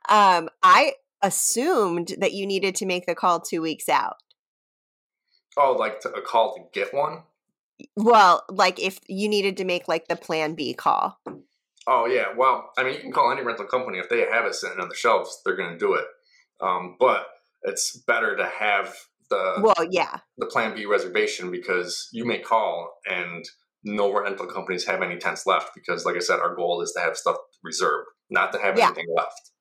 [0.09, 4.17] um, I assumed that you needed to make the call two weeks out.
[5.57, 7.23] Oh, like to, a call to get one?
[7.95, 11.19] Well, like if you needed to make like the plan B call.
[11.87, 14.55] Oh yeah, well, I mean, you can call any rental company if they have it
[14.55, 16.05] sitting on the shelves, they're going to do it.
[16.61, 17.27] Um, but
[17.63, 18.95] it's better to have
[19.29, 23.43] the well, yeah, the Plan B reservation because you may call and
[23.83, 27.01] no rental companies have any tents left because, like I said, our goal is to
[27.01, 28.85] have stuff reserved, not to have yeah.
[28.85, 29.51] anything left.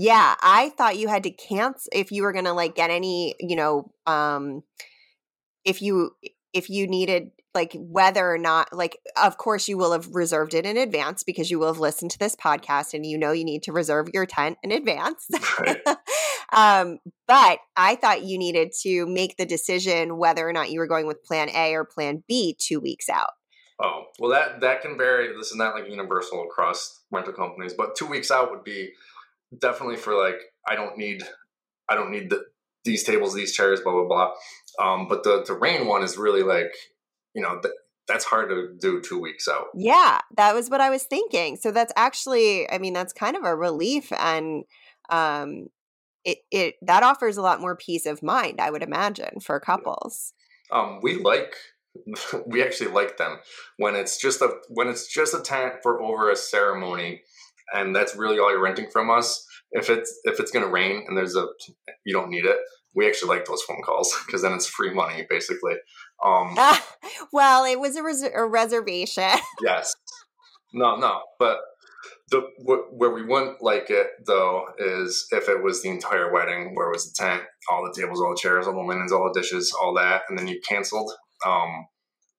[0.00, 3.34] Yeah, I thought you had to cancel if you were going to like get any,
[3.40, 4.62] you know, um
[5.64, 6.12] if you
[6.52, 10.64] if you needed like whether or not like of course you will have reserved it
[10.64, 13.64] in advance because you will have listened to this podcast and you know you need
[13.64, 15.26] to reserve your tent in advance.
[15.58, 15.80] Right.
[16.52, 20.86] um, but i thought you needed to make the decision whether or not you were
[20.86, 23.30] going with plan a or plan b two weeks out.
[23.82, 25.36] Oh well that that can vary.
[25.36, 28.92] This is not like universal across rental companies but two weeks out would be
[29.56, 31.22] definitely for like i don't need
[31.88, 32.44] i don't need the
[32.88, 34.32] these tables, these chairs, blah blah blah.
[34.84, 36.72] Um, but the the rain one is really like,
[37.34, 37.74] you know, th-
[38.08, 39.66] that's hard to do two weeks out.
[39.74, 41.56] Yeah, that was what I was thinking.
[41.56, 44.64] So that's actually, I mean, that's kind of a relief, and
[45.10, 45.68] um,
[46.24, 50.32] it it that offers a lot more peace of mind, I would imagine, for couples.
[50.72, 51.54] Um, we like
[52.46, 53.38] we actually like them
[53.76, 57.22] when it's just a when it's just a tent for over a ceremony
[57.74, 59.44] and that's really all you're renting from us.
[59.72, 61.46] If it's if it's going to rain and there's a
[62.04, 62.56] you don't need it
[62.94, 65.74] we actually like those phone calls because then it's free money basically.
[66.24, 66.56] Um
[67.32, 69.30] well it was a, res- a reservation.
[69.62, 69.94] Yes.
[70.72, 71.58] No no but
[72.30, 76.88] the where we wouldn't like it though is if it was the entire wedding where
[76.88, 79.40] it was the tent all the tables all the chairs all the linens all the
[79.40, 81.10] dishes all that and then you canceled
[81.46, 81.86] um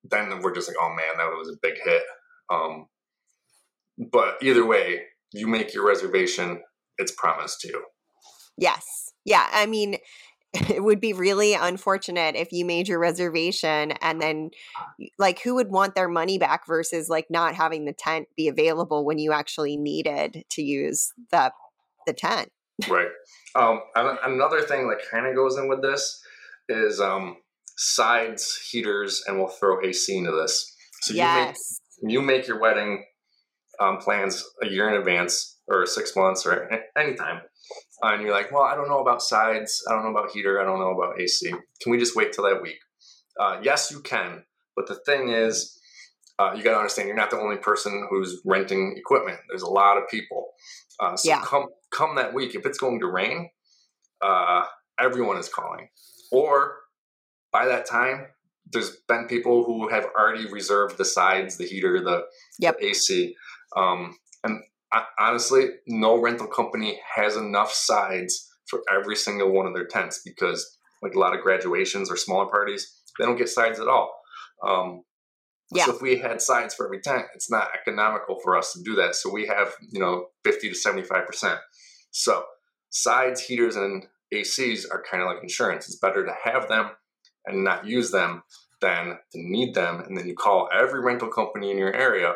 [0.03, 2.03] then we're just like oh man that was a big hit.
[2.51, 2.85] Um
[4.11, 6.61] but either way you make your reservation
[6.99, 7.83] it's promised to you.
[8.57, 9.13] Yes.
[9.25, 9.47] Yeah.
[9.51, 9.97] I mean,
[10.53, 14.49] it would be really unfortunate if you made your reservation and then
[15.17, 19.05] like who would want their money back versus like not having the tent be available
[19.05, 21.51] when you actually needed to use the
[22.07, 22.49] the tent
[22.89, 23.09] right
[23.55, 26.19] um another thing that kind of goes in with this
[26.67, 27.35] is um
[27.77, 31.79] sides heaters and we'll throw ac into this so yes.
[32.01, 33.03] you make you make your wedding
[33.79, 37.41] um, plans a year in advance or six months or anytime.
[38.03, 39.83] Uh, and you're like, well, I don't know about sides.
[39.89, 40.61] I don't know about heater.
[40.61, 41.49] I don't know about AC.
[41.49, 42.79] Can we just wait till that week?
[43.39, 44.43] Uh, yes, you can.
[44.75, 45.77] But the thing is,
[46.39, 49.39] uh, you got to understand you're not the only person who's renting equipment.
[49.49, 50.51] There's a lot of people.
[50.99, 51.41] Uh, so yeah.
[51.43, 53.49] come come that week, if it's going to rain,
[54.21, 54.63] uh,
[54.99, 55.89] everyone is calling.
[56.31, 56.77] Or
[57.51, 58.27] by that time,
[58.71, 62.25] there's been people who have already reserved the sides, the heater, the,
[62.59, 62.79] yep.
[62.79, 63.35] the AC.
[63.75, 64.61] Um, and
[65.19, 70.77] honestly, no rental company has enough sides for every single one of their tents because,
[71.01, 74.13] like a lot of graduations or smaller parties, they don't get sides at all.
[74.65, 75.03] Um,
[75.71, 75.85] yeah.
[75.85, 78.95] So if we had sides for every tent, it's not economical for us to do
[78.95, 79.15] that.
[79.15, 81.59] So we have, you know, 50 to 75%.
[82.11, 82.43] So
[82.89, 85.85] sides, heaters, and ACs are kind of like insurance.
[85.85, 86.91] It's better to have them
[87.45, 88.43] and not use them
[88.81, 90.01] than to need them.
[90.01, 92.33] And then you call every rental company in your area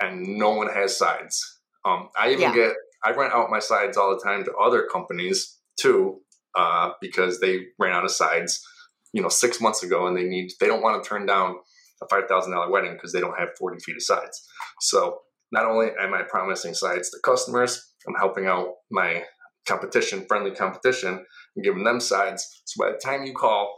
[0.00, 1.58] and no one has sides.
[1.84, 2.54] Um, I even yeah.
[2.54, 2.72] get,
[3.04, 6.20] I rent out my sides all the time to other companies too,
[6.54, 8.64] uh, because they ran out of sides,
[9.12, 11.56] you know, six months ago and they need, they don't want to turn down
[12.02, 14.46] a $5,000 wedding because they don't have 40 feet of sides.
[14.80, 15.20] So
[15.52, 19.24] not only am I promising sides to customers, I'm helping out my
[19.66, 21.24] competition, friendly competition,
[21.56, 22.62] and giving them sides.
[22.64, 23.76] So by the time you call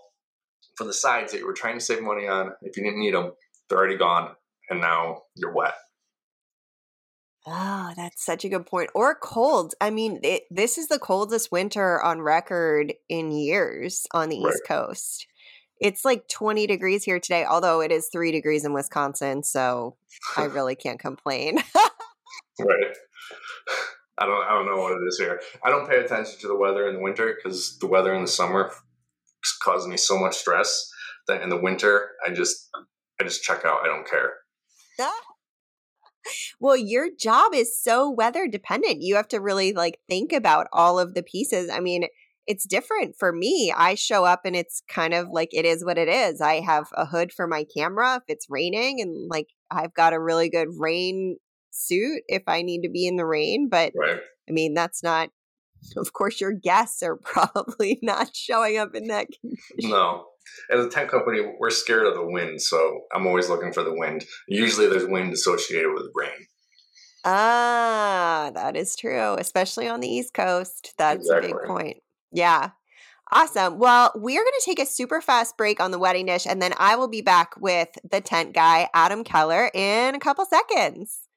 [0.76, 3.14] for the sides that you were trying to save money on, if you didn't need
[3.14, 3.32] them,
[3.68, 4.30] they're already gone,
[4.70, 5.74] and now you're wet.
[7.46, 8.90] Oh, that's such a good point.
[8.94, 9.74] Or cold.
[9.81, 14.52] I mean, it, this is the coldest winter on record in years on the right.
[14.52, 15.26] East Coast.
[15.81, 19.42] It's like 20 degrees here today, although it is three degrees in Wisconsin.
[19.42, 19.96] So
[20.37, 21.57] I really can't complain.
[22.61, 22.96] right.
[24.18, 25.40] I don't, I don't know what it is here.
[25.64, 28.28] I don't pay attention to the weather in the winter because the weather in the
[28.28, 28.70] summer
[29.64, 30.88] causes me so much stress
[31.26, 32.68] that in the winter I just
[33.20, 33.81] I just check out.
[33.83, 34.35] I don't care.
[36.61, 39.02] well, your job is so weather dependent.
[39.02, 41.70] You have to really like think about all of the pieces.
[41.70, 42.04] I mean,
[42.46, 43.72] it's different for me.
[43.76, 46.40] I show up and it's kind of like it is what it is.
[46.40, 50.20] I have a hood for my camera if it's raining and like I've got a
[50.20, 51.37] really good rain
[51.70, 54.20] suit if I need to be in the rain, but right.
[54.48, 55.30] I mean, that's not
[55.96, 59.90] of course your guests are probably not showing up in that condition.
[59.90, 60.26] No.
[60.70, 63.94] As a tent company, we're scared of the wind, so I'm always looking for the
[63.94, 64.24] wind.
[64.48, 66.46] Usually there's wind associated with rain.
[67.24, 70.94] Ah, that is true, especially on the East Coast.
[70.98, 71.50] That's exactly.
[71.50, 71.96] a big point.
[72.33, 72.70] Yeah.
[73.31, 73.78] Awesome.
[73.78, 76.61] Well, we are going to take a super fast break on the wedding dish, and
[76.61, 81.28] then I will be back with the tent guy, Adam Keller, in a couple seconds.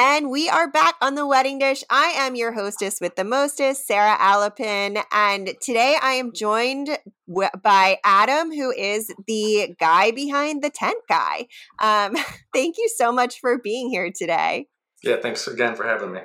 [0.00, 1.82] And we are back on the wedding dish.
[1.90, 5.02] I am your hostess with the mostest, Sarah Alapin.
[5.10, 10.98] And today I am joined w- by Adam, who is the guy behind the tent
[11.08, 11.48] guy.
[11.80, 12.14] Um,
[12.54, 14.68] thank you so much for being here today.
[15.02, 16.20] Yeah, thanks again for having me.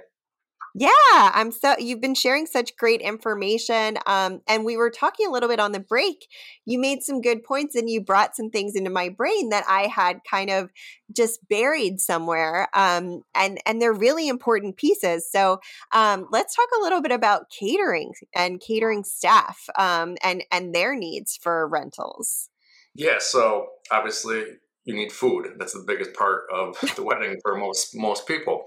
[0.76, 3.98] Yeah, I'm so you've been sharing such great information.
[4.08, 6.28] Um, and we were talking a little bit on the break.
[6.66, 9.84] You made some good points and you brought some things into my brain that I
[9.84, 10.72] had kind of
[11.16, 12.70] just buried somewhere.
[12.74, 15.30] Um, and and they're really important pieces.
[15.32, 15.60] So
[15.92, 20.96] um, let's talk a little bit about catering and catering staff um, and and their
[20.96, 22.50] needs for rentals.
[22.96, 24.44] Yeah, so obviously
[24.86, 25.50] you need food.
[25.58, 28.66] That's the biggest part of the wedding for most most people.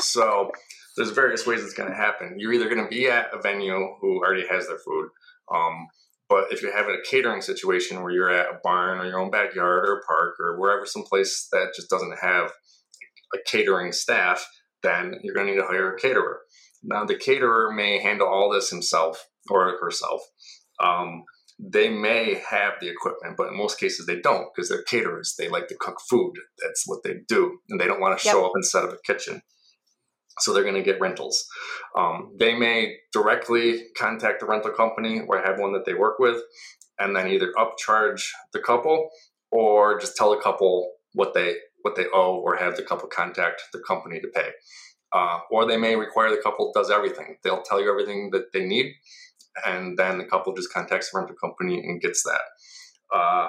[0.00, 0.50] So
[0.96, 2.36] there's various ways it's going to happen.
[2.38, 5.08] You're either going to be at a venue who already has their food,
[5.52, 5.88] um,
[6.28, 9.30] but if you're having a catering situation where you're at a barn or your own
[9.30, 12.50] backyard or a park or wherever, someplace that just doesn't have
[13.34, 14.48] a catering staff,
[14.82, 16.40] then you're going to need to hire a caterer.
[16.82, 20.22] Now, the caterer may handle all this himself or herself.
[20.80, 21.24] Um,
[21.58, 25.34] they may have the equipment, but in most cases they don't because they're caterers.
[25.38, 26.32] They like to cook food.
[26.62, 28.34] That's what they do, and they don't want to yep.
[28.34, 29.42] show up and set up a kitchen
[30.40, 31.46] so they're going to get rentals.
[31.96, 36.40] Um, they may directly contact the rental company or have one that they work with,
[36.98, 39.10] and then either upcharge the couple
[39.50, 43.62] or just tell the couple what they what they owe, or have the couple contact
[43.72, 44.48] the company to pay.
[45.12, 47.36] Uh, or they may require the couple does everything.
[47.44, 48.94] They'll tell you everything that they need,
[49.66, 52.40] and then the couple just contacts the rental company and gets that.
[53.14, 53.48] Uh,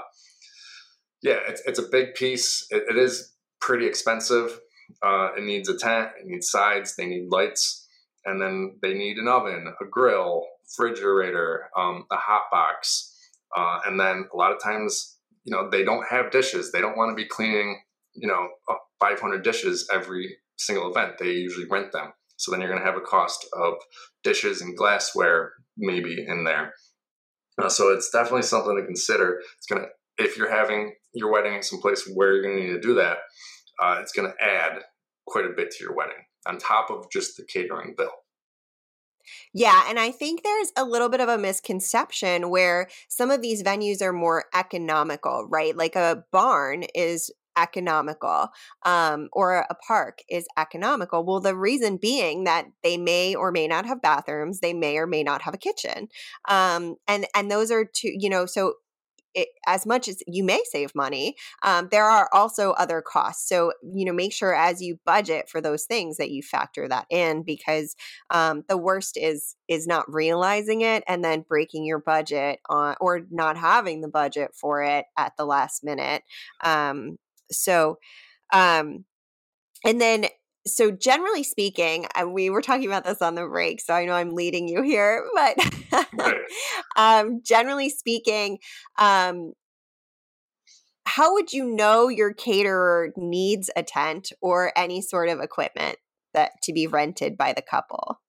[1.23, 2.67] yeah, it's, it's a big piece.
[2.69, 4.59] it, it is pretty expensive
[5.01, 7.87] uh, it needs a tent, it needs sides, they need lights,
[8.25, 10.45] and then they need an oven, a grill,
[10.77, 13.15] refrigerator, um, a hot box,
[13.55, 16.71] uh, and then a lot of times, you know, they don't have dishes.
[16.71, 17.81] They don't want to be cleaning,
[18.13, 18.49] you know,
[18.99, 21.17] 500 dishes every single event.
[21.19, 22.13] They usually rent them.
[22.37, 23.75] So then you're going to have a cost of
[24.23, 26.73] dishes and glassware maybe in there.
[27.61, 29.39] Uh, so it's definitely something to consider.
[29.57, 32.81] It's going to if you're having your wedding someplace where you're going to need to
[32.81, 33.17] do that,
[33.81, 34.81] uh, it's going to add
[35.25, 38.11] quite a bit to your wedding on top of just the catering bill.
[39.53, 43.63] Yeah, and I think there's a little bit of a misconception where some of these
[43.63, 45.75] venues are more economical, right?
[45.75, 48.49] Like a barn is economical
[48.83, 53.67] um, or a park is economical well the reason being that they may or may
[53.67, 56.07] not have bathrooms they may or may not have a kitchen
[56.49, 58.73] um, and and those are two you know so
[59.35, 63.47] it, as much as you may save money, um, there are also other costs.
[63.47, 67.05] So, you know, make sure as you budget for those things that you factor that
[67.09, 67.95] in because
[68.29, 73.21] um, the worst is is not realizing it and then breaking your budget on or
[73.29, 76.23] not having the budget for it at the last minute.
[76.63, 77.17] Um,
[77.51, 77.99] so,
[78.53, 79.05] um,
[79.85, 80.25] and then
[80.67, 84.33] so generally speaking, we were talking about this on the break, so I know I'm
[84.33, 85.57] leading you here, but
[86.95, 88.59] um, generally speaking,
[88.97, 89.53] um,
[91.05, 95.97] how would you know your caterer needs a tent or any sort of equipment
[96.33, 98.19] that to be rented by the couple?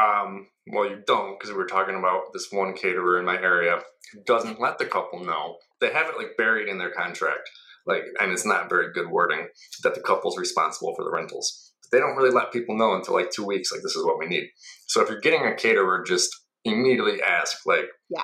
[0.00, 3.80] Um, well, you don't because we were talking about this one caterer in my area
[4.12, 5.56] who doesn't let the couple know.
[5.80, 7.50] They have it like buried in their contract,
[7.86, 9.48] like, and it's not very good wording
[9.82, 11.72] that the couple's responsible for the rentals.
[11.82, 14.18] But they don't really let people know until like two weeks, like this is what
[14.18, 14.48] we need.
[14.86, 16.30] So if you're getting a caterer, just
[16.64, 18.22] immediately ask, like, yeah,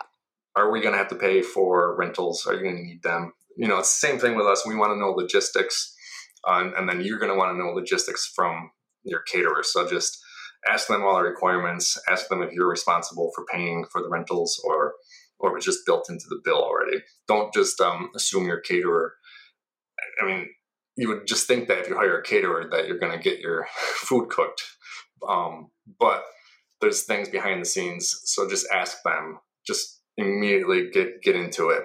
[0.57, 2.47] are we going to have to pay for rentals?
[2.47, 3.33] Are you going to need them?
[3.57, 4.67] You know, it's the same thing with us.
[4.67, 5.95] We want to know logistics,
[6.47, 8.71] uh, and then you're going to want to know logistics from
[9.03, 9.63] your caterer.
[9.63, 10.19] So just
[10.69, 14.61] ask them all the requirements, ask them if you're responsible for paying for the rentals
[14.65, 14.95] or
[15.39, 16.99] or it's just built into the bill already.
[17.27, 19.15] Don't just um, assume your caterer.
[20.21, 20.49] I mean,
[20.97, 23.41] you would just think that if you hire a caterer that you're going to get
[23.41, 24.63] your food cooked,
[25.27, 26.25] um, but
[26.81, 28.21] there's things behind the scenes.
[28.25, 29.39] So just ask them.
[29.67, 31.85] Just immediately get get into it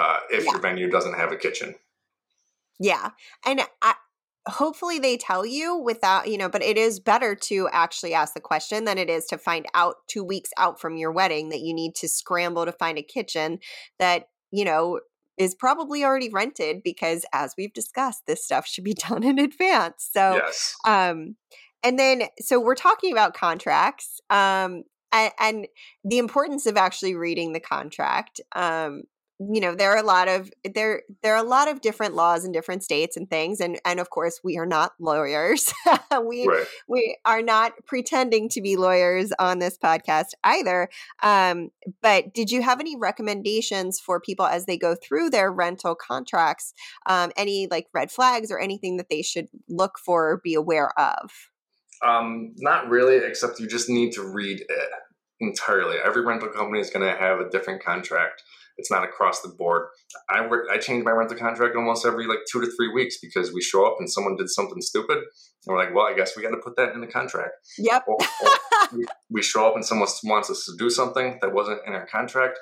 [0.00, 0.52] uh, if yeah.
[0.52, 1.74] your venue doesn't have a kitchen.
[2.80, 3.10] Yeah,
[3.46, 3.94] and I,
[4.48, 8.40] hopefully they tell you without you know but it is better to actually ask the
[8.40, 11.72] question than it is to find out two weeks out from your wedding that you
[11.72, 13.58] need to scramble to find a kitchen
[13.98, 15.00] that you know
[15.36, 20.08] is probably already rented because as we've discussed this stuff should be done in advance
[20.12, 20.74] so yes.
[20.84, 21.36] um
[21.82, 25.68] and then so we're talking about contracts um and, and
[26.04, 29.02] the importance of actually reading the contract um
[29.40, 32.44] you know there are a lot of there there are a lot of different laws
[32.44, 35.72] in different states and things and and of course we are not lawyers.
[36.24, 36.66] We right.
[36.86, 40.88] we are not pretending to be lawyers on this podcast either
[41.24, 41.70] um,
[42.02, 46.72] but did you have any recommendations for people as they go through their rental contracts
[47.06, 50.96] um, any like red flags or anything that they should look for or be aware
[50.98, 51.30] of?
[52.02, 54.90] Um, not really except you just need to read it
[55.40, 55.96] entirely.
[56.04, 58.42] Every rental company is going to have a different contract
[58.76, 59.86] it's not across the board.
[60.28, 63.52] I work, I change my rental contract almost every like two to three weeks because
[63.52, 65.18] we show up and someone did something stupid.
[65.18, 65.26] And
[65.66, 67.52] we're like, well, I guess we got to put that in the contract.
[67.78, 68.04] Yep.
[68.08, 68.98] Or, or
[69.30, 72.58] we, show up and someone wants us to do something that wasn't in our contract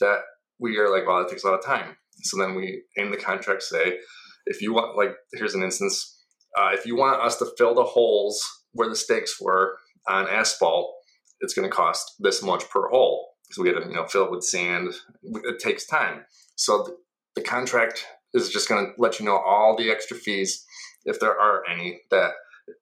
[0.00, 0.20] that
[0.58, 1.96] we are like, well, it takes a lot of time.
[2.22, 3.98] So then we in the contract say,
[4.46, 6.22] if you want, like, here's an instance.
[6.56, 10.94] Uh, if you want us to fill the holes where the stakes were on asphalt,
[11.40, 14.24] it's going to cost this much per hole because we got to you know fill
[14.24, 14.92] it with sand.
[15.22, 16.24] It takes time.
[16.56, 16.96] So the,
[17.36, 20.64] the contract is just going to let you know all the extra fees,
[21.04, 22.32] if there are any, that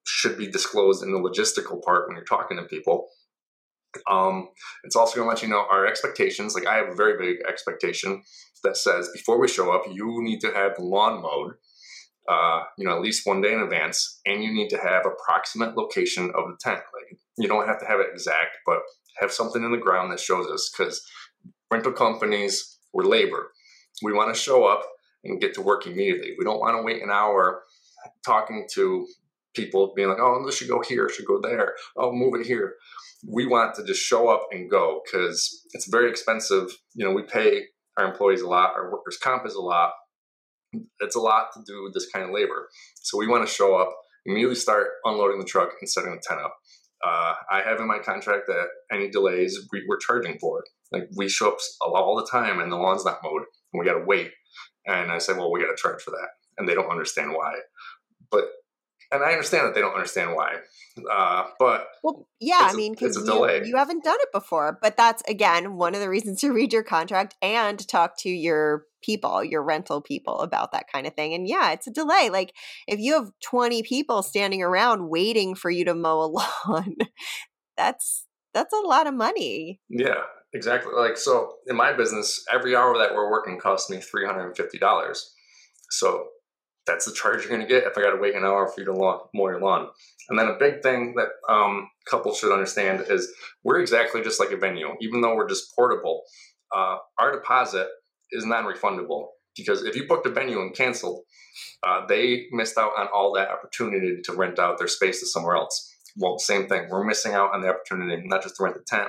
[0.05, 3.09] should be disclosed in the logistical part when you're talking to people.
[4.11, 4.48] Um,
[4.85, 6.55] it's also going to let you know our expectations.
[6.55, 8.22] Like I have a very big expectation
[8.64, 11.55] that says before we show up, you need to have lawn mowed,
[12.29, 15.77] uh, you know, at least one day in advance, and you need to have approximate
[15.77, 16.81] location of the tent.
[16.94, 18.79] Like you don't have to have it exact, but
[19.18, 21.03] have something in the ground that shows us because
[21.70, 23.51] rental companies we're labor.
[24.03, 24.83] We want to show up
[25.25, 26.35] and get to work immediately.
[26.38, 27.62] We don't want to wait an hour
[28.25, 29.07] talking to
[29.55, 32.75] people being like, oh, this should go here, should go there, oh, move it here.
[33.27, 36.70] We want to just show up and go because it's very expensive.
[36.94, 37.64] You know, we pay
[37.96, 39.92] our employees a lot, our workers' comp is a lot.
[41.01, 42.68] It's a lot to do this kind of labor.
[43.03, 43.94] So we want to show up,
[44.25, 46.57] immediately start unloading the truck and setting the tent up
[47.03, 50.65] uh, I have in my contract that any delays we, are charging for.
[50.93, 53.99] Like we show up all the time and the lawn's not mowed and we got
[53.99, 54.31] to wait.
[54.87, 56.29] And I say, well, we got to charge for that.
[56.59, 57.55] And they don't understand why.
[58.31, 58.45] But,
[59.12, 60.57] and I understand that they don't understand why.
[61.11, 64.79] Uh, but well, yeah, I mean, because you, you haven't done it before.
[64.81, 68.87] But that's again one of the reasons to read your contract and talk to your
[69.03, 71.35] people, your rental people about that kind of thing.
[71.35, 72.31] And yeah, it's a delay.
[72.31, 72.55] Like
[72.87, 76.27] if you have 20 people standing around waiting for you to mow a
[76.66, 76.96] lawn,
[77.77, 79.81] that's that's a lot of money.
[79.88, 80.22] Yeah,
[80.53, 80.92] exactly.
[80.94, 85.25] Like so in my business, every hour that we're working costs me $350.
[85.90, 86.27] So
[86.87, 88.81] that's the charge you're going to get if I got to wait an hour for
[88.81, 89.88] you to mow your lawn.
[90.29, 93.33] And then a big thing that um, couples should understand is
[93.64, 94.89] we're exactly just like a venue.
[95.01, 96.22] Even though we're just portable,
[96.74, 97.89] uh, our deposit
[98.33, 101.22] is non-refundable because if you booked a venue and canceled,
[101.87, 105.57] uh, they missed out on all that opportunity to rent out their space to somewhere
[105.57, 105.91] else.
[106.16, 106.89] Well, same thing.
[106.91, 109.09] We're missing out on the opportunity not just to rent the tent,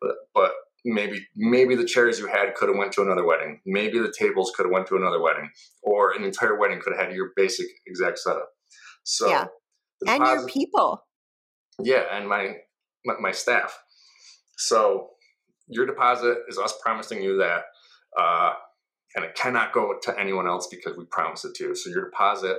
[0.00, 0.52] but but
[0.84, 3.60] maybe maybe the chairs you had could have went to another wedding.
[3.66, 5.50] Maybe the tables could have went to another wedding,
[5.82, 8.48] or an entire wedding could have had your basic exact setup.
[9.04, 9.46] So yeah,
[10.06, 11.02] and your people.
[11.82, 12.56] Yeah, and my,
[13.04, 13.78] my my staff.
[14.56, 15.10] So
[15.66, 17.64] your deposit is us promising you that
[18.18, 18.52] uh,
[19.14, 21.68] and it cannot go to anyone else because we promised it to.
[21.68, 21.74] You.
[21.74, 22.58] So your deposit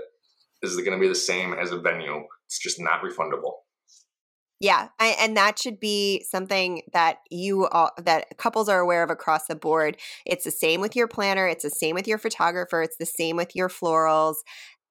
[0.61, 3.53] is going to be the same as a venue It's just not refundable.
[4.61, 9.09] Yeah, I, and that should be something that you all, that couples are aware of
[9.09, 9.97] across the board.
[10.23, 13.37] It's the same with your planner, it's the same with your photographer, it's the same
[13.37, 14.35] with your florals.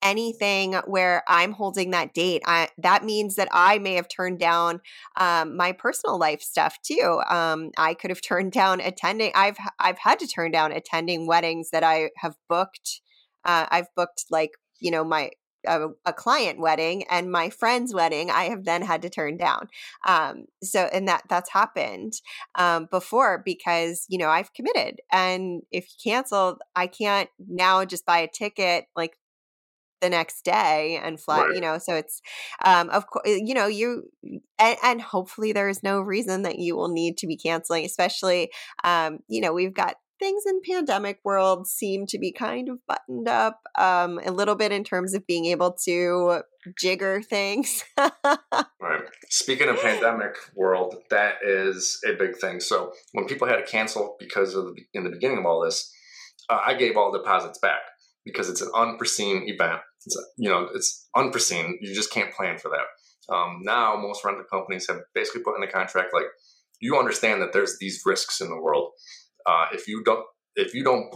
[0.03, 4.81] Anything where I'm holding that date, I, that means that I may have turned down
[5.21, 7.21] um, my personal life stuff too.
[7.31, 9.31] Um, I could have turned down attending.
[9.37, 13.03] I've I've had to turn down attending weddings that I have booked.
[13.45, 14.51] Uh, I've booked like
[14.81, 15.31] you know my
[15.67, 19.69] a, a, client wedding and my friend's wedding i have then had to turn down
[20.07, 22.15] um, so and that that's happened
[22.57, 28.07] um, before because you know i've committed and if you cancel i can't now just
[28.07, 29.17] buy a ticket like
[30.01, 31.55] the next day and fly right.
[31.55, 32.23] you know so it's
[32.65, 34.05] um of course you know you
[34.59, 38.51] and, and hopefully there's no reason that you will need to be canceling especially
[38.83, 43.27] um you know we've got things in pandemic world seem to be kind of buttoned
[43.27, 46.43] up um, a little bit in terms of being able to
[46.79, 47.83] jigger things.
[47.99, 49.03] right.
[49.31, 52.61] Speaking of pandemic world, that is a big thing.
[52.61, 55.93] So when people had to cancel because of the, in the beginning of all this,
[56.49, 57.81] uh, I gave all deposits back
[58.25, 59.81] because it's an unforeseen event.
[60.05, 61.79] It's you know it's unforeseen.
[61.81, 63.35] You just can't plan for that.
[63.35, 66.25] Um, now most rental companies have basically put in the contract like
[66.81, 68.91] you understand that there's these risks in the world
[69.47, 70.25] uh, if you don't
[70.57, 71.15] if you don't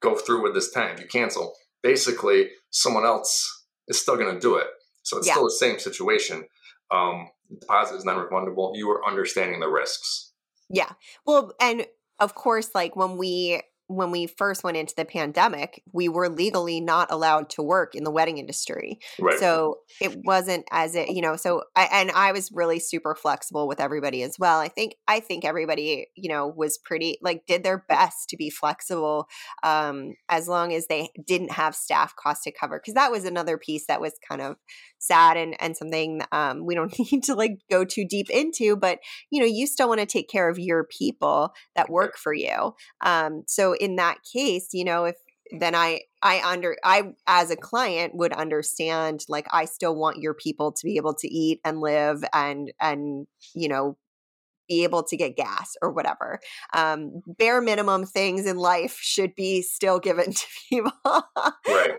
[0.00, 1.54] go through with this tank, you cancel.
[1.82, 4.66] Basically, someone else is still going to do it.
[5.02, 5.34] So it's yeah.
[5.34, 6.44] still the same situation.
[6.90, 7.28] Um,
[7.60, 8.72] deposit is non-refundable.
[8.74, 10.32] You are understanding the risks.
[10.70, 10.92] Yeah.
[11.26, 11.86] Well, and
[12.20, 16.80] of course, like when we when we first went into the pandemic, we were legally
[16.80, 18.98] not allowed to work in the wedding industry.
[19.20, 19.38] Right.
[19.38, 23.68] So it wasn't as it, you know, so I, and I was really super flexible
[23.68, 24.58] with everybody as well.
[24.58, 28.48] I think, I think everybody, you know, was pretty, like, did their best to be
[28.48, 29.28] flexible
[29.62, 32.80] um, as long as they didn't have staff costs to cover.
[32.84, 34.56] Cause that was another piece that was kind of
[34.98, 38.98] sad and, and something um, we don't need to like go too deep into, but,
[39.30, 42.74] you know, you still want to take care of your people that work for you.
[43.04, 45.16] Um, so in that case, you know, if
[45.58, 50.34] then I I under I as a client would understand like I still want your
[50.34, 53.96] people to be able to eat and live and and you know
[54.68, 56.40] be able to get gas or whatever.
[56.72, 60.92] Um, bare minimum things in life should be still given to people.
[61.04, 61.92] right.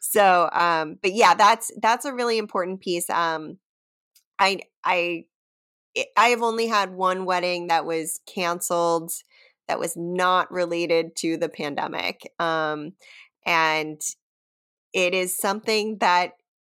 [0.00, 3.08] So, um, but yeah, that's that's a really important piece.
[3.10, 3.58] Um,
[4.38, 5.24] I I
[6.16, 9.12] I have only had one wedding that was canceled
[9.68, 12.32] that was not related to the pandemic.
[12.38, 12.92] Um,
[13.46, 14.00] and
[14.92, 16.32] it is something that,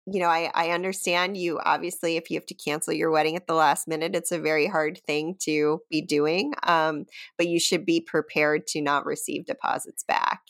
[0.05, 3.47] you know, I, I understand you obviously, if you have to cancel your wedding at
[3.47, 6.53] the last minute, it's a very hard thing to be doing.
[6.63, 7.05] Um,
[7.37, 10.41] but you should be prepared to not receive deposits back.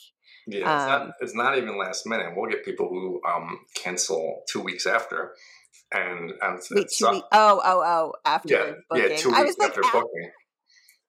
[0.46, 2.32] Yeah, it's, um, not, it's not even last minute.
[2.34, 5.34] We'll get people who um, cancel two weeks after.
[5.94, 9.10] And, and wait, two weeks, oh, oh, oh, after yeah, booking.
[9.10, 10.30] Yeah, two weeks I was after like, booking.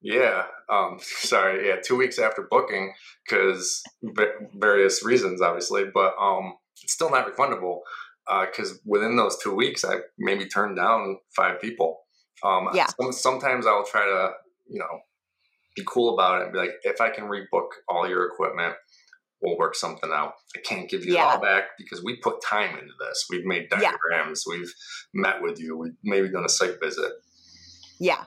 [0.04, 1.68] Yeah, um, sorry.
[1.68, 2.94] Yeah, two weeks after booking
[3.28, 3.82] because
[4.54, 7.80] various reasons, obviously, but um, it's still not refundable
[8.46, 12.02] because uh, within those two weeks, I maybe turned down five people.
[12.44, 12.88] Um, yeah.
[13.00, 14.32] Some, sometimes I'll try to,
[14.70, 15.00] you know,
[15.76, 18.76] be cool about it and be like, if I can rebook all your equipment,
[19.42, 20.34] we'll work something out.
[20.56, 21.26] I can't give you yeah.
[21.26, 23.26] all back because we put time into this.
[23.30, 24.44] We've made diagrams.
[24.48, 24.58] Yeah.
[24.58, 24.74] We've
[25.14, 25.78] met with you.
[25.78, 27.12] We've maybe done a site visit.
[28.00, 28.24] Yeah.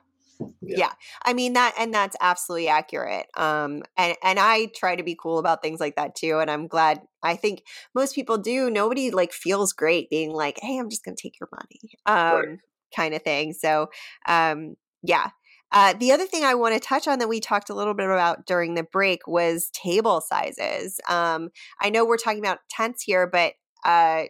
[0.61, 0.79] Yeah.
[0.79, 0.93] yeah.
[1.25, 3.27] I mean that and that's absolutely accurate.
[3.37, 6.67] Um and and I try to be cool about things like that too and I'm
[6.67, 7.63] glad I think
[7.95, 8.71] most people do.
[8.71, 12.37] Nobody like feels great being like, "Hey, I'm just going to take your money." Um
[12.37, 12.59] right.
[12.95, 13.53] kind of thing.
[13.53, 13.89] So,
[14.27, 15.31] um yeah.
[15.73, 18.07] Uh, the other thing I want to touch on that we talked a little bit
[18.07, 21.01] about during the break was table sizes.
[21.09, 24.25] Um, I know we're talking about tents here, but uh,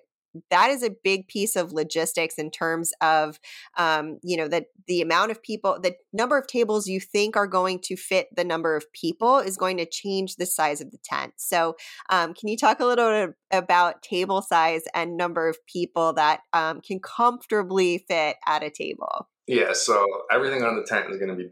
[0.51, 3.39] that is a big piece of logistics in terms of
[3.76, 7.47] um, you know that the amount of people the number of tables you think are
[7.47, 10.99] going to fit the number of people is going to change the size of the
[11.05, 11.34] tent.
[11.37, 11.76] So
[12.11, 16.80] um, can you talk a little about table size and number of people that um,
[16.80, 19.28] can comfortably fit at a table?
[19.47, 21.51] Yeah so everything on the tent is going to be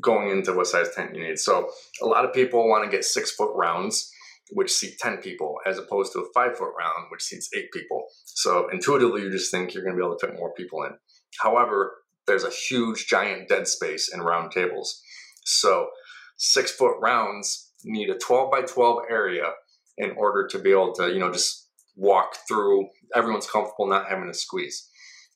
[0.00, 1.38] going into what size tent you need.
[1.38, 1.70] So
[2.02, 4.10] a lot of people want to get six foot rounds
[4.50, 8.06] which seat 10 people, as opposed to a five foot round, which seats eight people.
[8.24, 10.92] So intuitively, you just think you're going to be able to fit more people in.
[11.40, 11.92] However,
[12.26, 15.02] there's a huge, giant dead space in round tables.
[15.44, 15.88] So
[16.36, 19.52] six foot rounds need a 12 by 12 area
[19.98, 22.88] in order to be able to, you know, just walk through.
[23.14, 24.88] Everyone's comfortable not having to squeeze.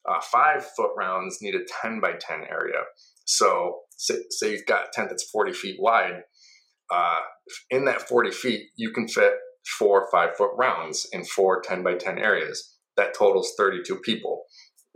[0.08, 2.82] Uh, five foot rounds need a 10 by 10 area.
[3.24, 6.22] So say, say you've got a tent that's 40 feet wide,
[6.90, 7.20] uh,
[7.70, 9.34] in that 40 feet, you can fit
[9.78, 12.74] four five foot rounds in four 10 by 10 areas.
[12.96, 14.42] that totals 32 people.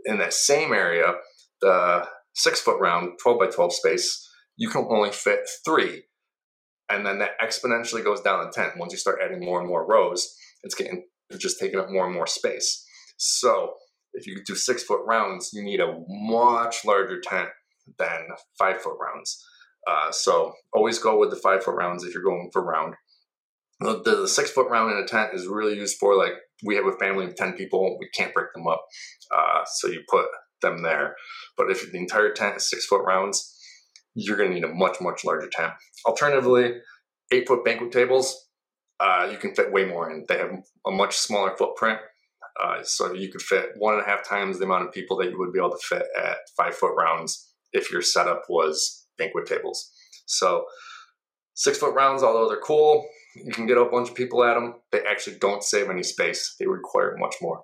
[0.05, 1.13] In that same area,
[1.61, 6.03] the six foot round, 12 by 12 space, you can only fit three.
[6.89, 8.73] And then that exponentially goes down in tent.
[8.77, 12.05] Once you start adding more and more rows, it's getting it's just taking up more
[12.05, 12.85] and more space.
[13.17, 13.75] So
[14.13, 17.49] if you do six foot rounds, you need a much larger tent
[17.97, 18.27] than
[18.59, 19.43] five foot rounds.
[19.87, 22.95] Uh, so always go with the five foot rounds if you're going for round.
[23.79, 26.85] The, the, six foot round in a tent is really used for like we have
[26.85, 28.85] a family of 10 people, we can't break them up.
[29.31, 30.25] Uh, so you put
[30.61, 31.15] them there.
[31.57, 33.57] But if the entire tent is six foot rounds,
[34.15, 35.73] you're going to need a much, much larger tent.
[36.05, 36.75] Alternatively,
[37.31, 38.47] eight foot banquet tables,
[38.99, 40.25] uh, you can fit way more in.
[40.29, 40.51] They have
[40.87, 41.99] a much smaller footprint.
[42.61, 45.29] Uh, so you could fit one and a half times the amount of people that
[45.29, 49.45] you would be able to fit at five foot rounds if your setup was banquet
[49.45, 49.91] tables.
[50.25, 50.65] So
[51.53, 53.05] six foot rounds, although they're cool,
[53.35, 54.75] you can get a bunch of people at them.
[54.91, 56.55] They actually don't save any space.
[56.59, 57.63] They require much more.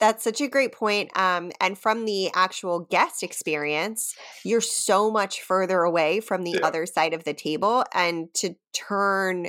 [0.00, 1.10] That's such a great point.
[1.18, 4.14] Um, and from the actual guest experience,
[4.44, 6.66] you're so much further away from the yeah.
[6.66, 7.84] other side of the table.
[7.92, 9.48] And to turn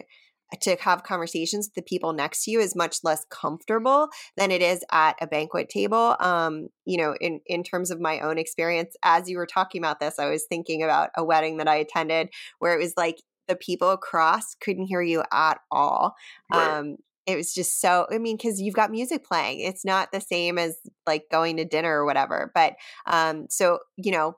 [0.62, 4.62] to have conversations with the people next to you is much less comfortable than it
[4.62, 6.16] is at a banquet table.
[6.20, 10.00] Um, you know, in in terms of my own experience, as you were talking about
[10.00, 12.30] this, I was thinking about a wedding that I attended
[12.60, 16.16] where it was like the people across couldn't hear you at all.
[16.52, 16.78] Right.
[16.78, 20.20] Um, it was just so i mean because you've got music playing it's not the
[20.20, 22.74] same as like going to dinner or whatever but
[23.06, 24.36] um so you know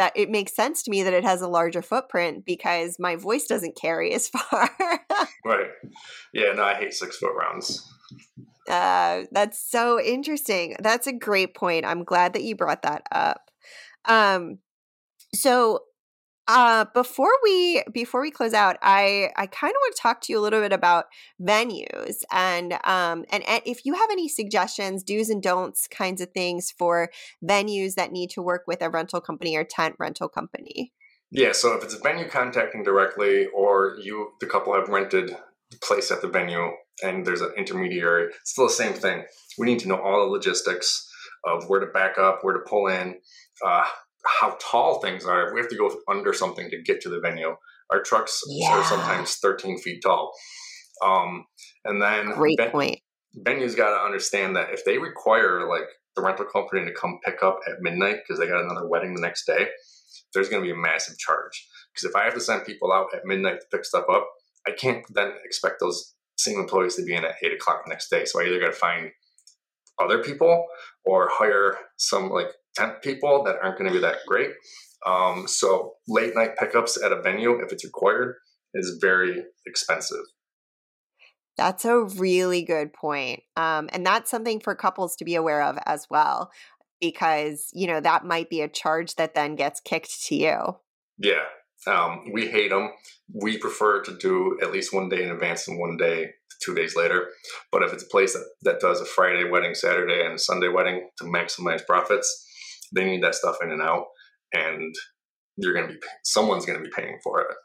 [0.00, 3.46] that it makes sense to me that it has a larger footprint because my voice
[3.46, 4.70] doesn't carry as far.
[5.44, 5.66] right.
[6.32, 7.86] Yeah, no, I hate six foot rounds.
[8.66, 10.74] Uh, that's so interesting.
[10.80, 11.84] That's a great point.
[11.84, 13.50] I'm glad that you brought that up.
[14.06, 14.60] Um,
[15.34, 15.80] so
[16.50, 20.32] uh, before we before we close out, I I kind of want to talk to
[20.32, 21.06] you a little bit about
[21.40, 26.30] venues and um and, and if you have any suggestions, do's and don'ts kinds of
[26.32, 27.10] things for
[27.42, 30.92] venues that need to work with a rental company or tent rental company.
[31.30, 35.30] Yeah, so if it's a venue contacting directly, or you the couple have rented
[35.70, 36.70] the place at the venue,
[37.04, 39.24] and there's an intermediary, it's still the same thing.
[39.56, 41.08] We need to know all the logistics
[41.44, 43.20] of where to back up, where to pull in,
[43.64, 43.84] uh,
[44.24, 45.52] how tall things are.
[45.54, 47.56] We have to go under something to get to the venue,
[47.90, 48.70] our trucks yeah.
[48.70, 50.32] are sometimes 13 feet tall.
[51.02, 51.44] Um,
[51.84, 53.00] and then great ben- point.
[53.46, 57.42] Venues got to understand that if they require like the rental company to come pick
[57.42, 59.68] up at midnight because they got another wedding the next day,
[60.34, 61.68] there's going to be a massive charge.
[61.92, 64.28] Because if I have to send people out at midnight to pick stuff up,
[64.66, 68.08] I can't then expect those same employees to be in at eight o'clock the next
[68.08, 68.24] day.
[68.24, 69.10] So I either got to find
[70.00, 70.66] other people
[71.04, 72.48] or hire some like
[72.80, 74.50] temp people that aren't going to be that great.
[75.06, 78.36] Um, so late night pickups at a venue, if it's required,
[78.74, 80.24] is very expensive.
[81.56, 83.42] That's a really good point.
[83.56, 86.50] Um, and that's something for couples to be aware of as well,
[87.00, 90.76] because, you know, that might be a charge that then gets kicked to you.
[91.18, 91.44] Yeah.
[91.86, 92.90] Um, we hate them.
[93.32, 96.30] We prefer to do at least one day in advance and one day
[96.62, 97.28] two days later.
[97.72, 100.68] But if it's a place that, that does a Friday wedding, Saturday, and a Sunday
[100.68, 102.46] wedding to maximize profits,
[102.92, 104.06] they need that stuff in and out,
[104.52, 104.94] and
[105.56, 107.56] you're going to be someone's going to be paying for it.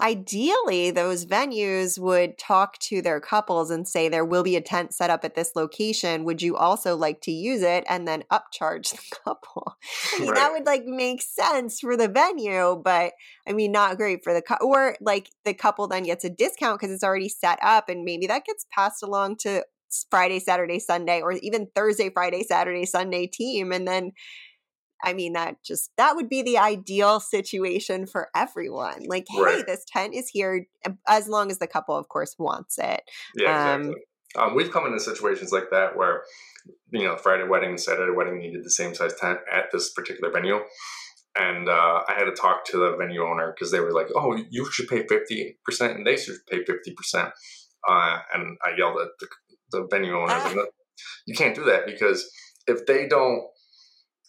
[0.00, 4.94] Ideally, those venues would talk to their couples and say, There will be a tent
[4.94, 6.24] set up at this location.
[6.24, 7.84] Would you also like to use it?
[7.86, 9.76] And then upcharge the couple.
[10.14, 10.36] I mean, right.
[10.36, 13.12] that would like make sense for the venue, but
[13.46, 14.68] I mean, not great for the couple.
[14.68, 18.26] Or like the couple then gets a discount because it's already set up and maybe
[18.26, 19.64] that gets passed along to
[20.10, 23.72] Friday, Saturday, Sunday, or even Thursday, Friday, Saturday, Sunday team.
[23.72, 24.12] And then,
[25.02, 29.04] I mean, that just, that would be the ideal situation for everyone.
[29.06, 29.56] Like, right.
[29.56, 30.66] hey, this tent is here
[31.08, 33.02] as long as the couple, of course, wants it.
[33.34, 34.02] Yeah, um, exactly.
[34.36, 36.22] Um, we've come into situations like that where,
[36.92, 40.32] you know, Friday wedding and Saturday wedding needed the same size tent at this particular
[40.32, 40.60] venue.
[41.36, 44.36] And uh, I had to talk to the venue owner because they were like, oh,
[44.50, 45.54] you should pay 50%
[45.94, 47.32] and they should pay 50%.
[47.88, 49.28] Uh, and I yelled at the,
[49.72, 50.32] the venue owners.
[50.32, 50.64] Ah.
[51.26, 52.30] You can't do that because
[52.66, 53.42] if they don't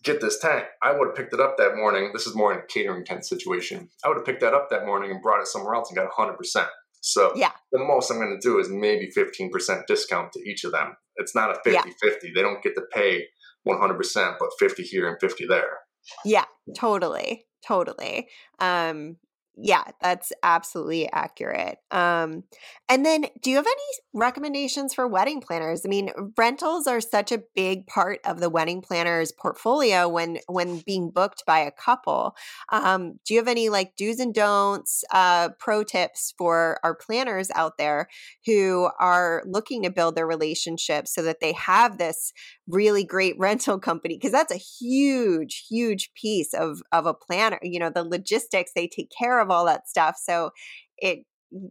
[0.03, 2.11] get this tent, I would have picked it up that morning.
[2.13, 3.89] This is more in a catering tent situation.
[4.03, 6.11] I would have picked that up that morning and brought it somewhere else and got
[6.11, 6.67] 100%.
[7.01, 7.51] So yeah.
[7.71, 10.95] the most I'm going to do is maybe 15% discount to each of them.
[11.17, 11.83] It's not a 50 yeah.
[12.01, 12.31] 50.
[12.33, 13.25] They don't get to pay
[13.67, 15.79] 100%, but 50 here and 50 there.
[16.25, 17.45] Yeah, totally.
[17.65, 18.27] Totally.
[18.59, 19.17] Um,
[19.57, 21.77] Yeah, that's absolutely accurate.
[21.91, 22.43] Um,
[22.87, 23.83] and then, do you have any
[24.13, 25.81] recommendations for wedding planners?
[25.85, 30.79] I mean, rentals are such a big part of the wedding planner's portfolio when when
[30.79, 32.33] being booked by a couple.
[32.71, 37.51] Um, do you have any like do's and don'ts, uh, pro tips for our planners
[37.53, 38.07] out there
[38.45, 42.31] who are looking to build their relationship so that they have this
[42.67, 44.15] really great rental company?
[44.15, 47.59] Because that's a huge, huge piece of of a planner.
[47.61, 50.17] You know, the logistics they take care of all that stuff.
[50.21, 50.51] So
[50.97, 51.25] it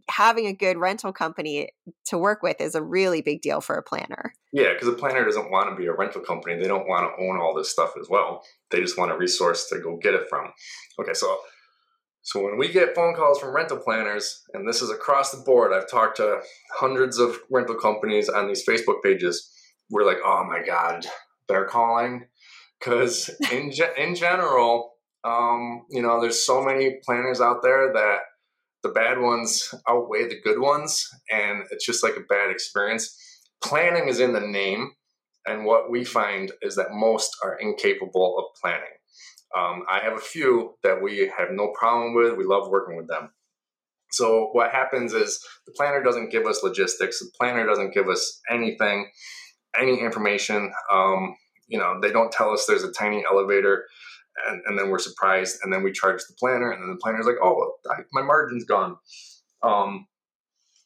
[0.09, 1.69] having a good rental company
[2.05, 4.33] to work with is a really big deal for a planner.
[4.53, 6.55] Yeah, because a planner doesn't want to be a rental company.
[6.55, 8.43] They don't want to own all this stuff as well.
[8.69, 10.51] They just want a resource to go get it from.
[10.99, 11.39] Okay, so
[12.23, 15.73] so when we get phone calls from rental planners, and this is across the board,
[15.73, 16.41] I've talked to
[16.75, 19.51] hundreds of rental companies on these Facebook pages.
[19.89, 21.05] We're like, oh my god,
[21.47, 22.25] they're calling
[22.79, 24.90] because in ge- in general,
[25.23, 28.19] um, you know, there's so many planners out there that
[28.83, 33.15] the bad ones outweigh the good ones, and it's just like a bad experience.
[33.63, 34.91] Planning is in the name,
[35.45, 38.97] and what we find is that most are incapable of planning.
[39.55, 42.37] Um, I have a few that we have no problem with.
[42.37, 43.31] We love working with them.
[44.11, 47.19] So what happens is the planner doesn't give us logistics.
[47.19, 49.09] The planner doesn't give us anything,
[49.79, 50.71] any information.
[50.91, 51.35] Um,
[51.67, 53.85] you know, they don't tell us there's a tiny elevator
[54.47, 57.25] and, and then we're surprised and then we charge the planner and then the planner's
[57.25, 58.97] like oh I, my margin's gone.
[59.63, 60.07] Um,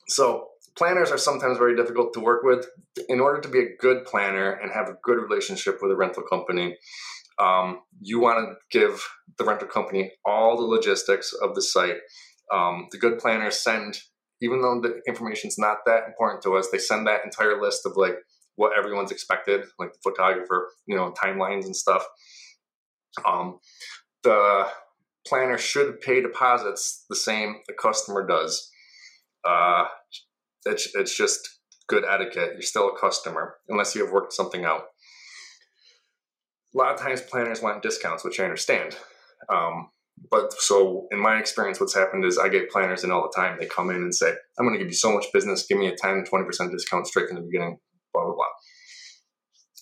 [0.07, 2.67] so planners are sometimes very difficult to work with.
[3.09, 6.23] In order to be a good planner and have a good relationship with a rental
[6.23, 6.77] company
[7.39, 9.05] um, you want to give
[9.37, 11.97] the rental company all the logistics of the site.
[12.53, 13.97] Um, the good planners send
[14.41, 17.93] even though the information's not that important to us they send that entire list of
[17.95, 18.15] like
[18.55, 22.05] what everyone's expected like the photographer you know timelines and stuff
[23.25, 23.59] um,
[24.23, 24.67] the
[25.27, 28.69] planner should pay deposits the same the customer does.
[29.43, 29.85] Uh,
[30.65, 31.47] it's, it's just
[31.87, 32.51] good etiquette.
[32.53, 34.85] You're still a customer unless you have worked something out.
[36.73, 38.97] A lot of times planners want discounts, which I understand.
[39.49, 39.89] Um,
[40.31, 43.57] but so in my experience, what's happened is I get planners in all the time.
[43.59, 45.65] They come in and say, I'm going to give you so much business.
[45.67, 47.77] Give me a 10, 20% discount straight from the beginning,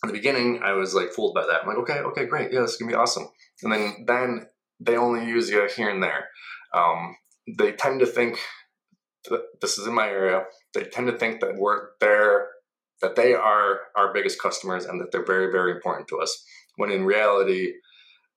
[0.04, 1.62] in the beginning, I was like fooled by that.
[1.62, 3.28] I'm like, okay, okay, great, yeah, this is gonna be awesome.
[3.64, 4.48] And then then
[4.80, 6.28] they only use you here and there.
[6.74, 7.16] Um,
[7.58, 8.38] they tend to think
[9.62, 10.44] this is in my area.
[10.74, 12.50] They tend to think that we're there,
[13.02, 16.44] that they are our biggest customers, and that they're very, very important to us.
[16.76, 17.74] When in reality,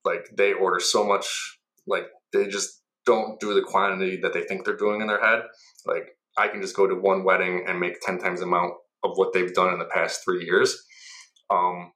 [0.04, 4.64] like they order so much, like they just don't do the quantity that they think
[4.64, 5.42] they're doing in their head.
[5.84, 9.16] Like I can just go to one wedding and make ten times the amount of
[9.16, 10.85] what they've done in the past three years
[11.50, 11.92] um,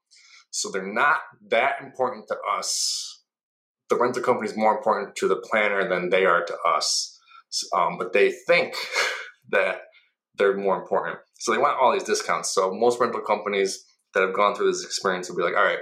[0.51, 3.22] so they're not that important to us.
[3.88, 7.18] The rental company is more important to the planner than they are to us.
[7.74, 8.74] Um, but they think
[9.51, 9.82] that
[10.36, 11.18] they're more important.
[11.38, 12.55] So they want all these discounts.
[12.55, 13.84] So most rental companies
[14.14, 15.78] that have gone through this experience will be like, all right,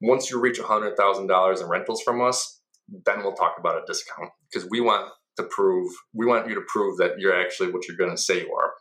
[0.00, 2.60] once you reach $100,000 in rentals from us,
[3.06, 6.62] then we'll talk about a discount because we want to prove, we want you to
[6.68, 8.72] prove that you're actually what you're going to say you are.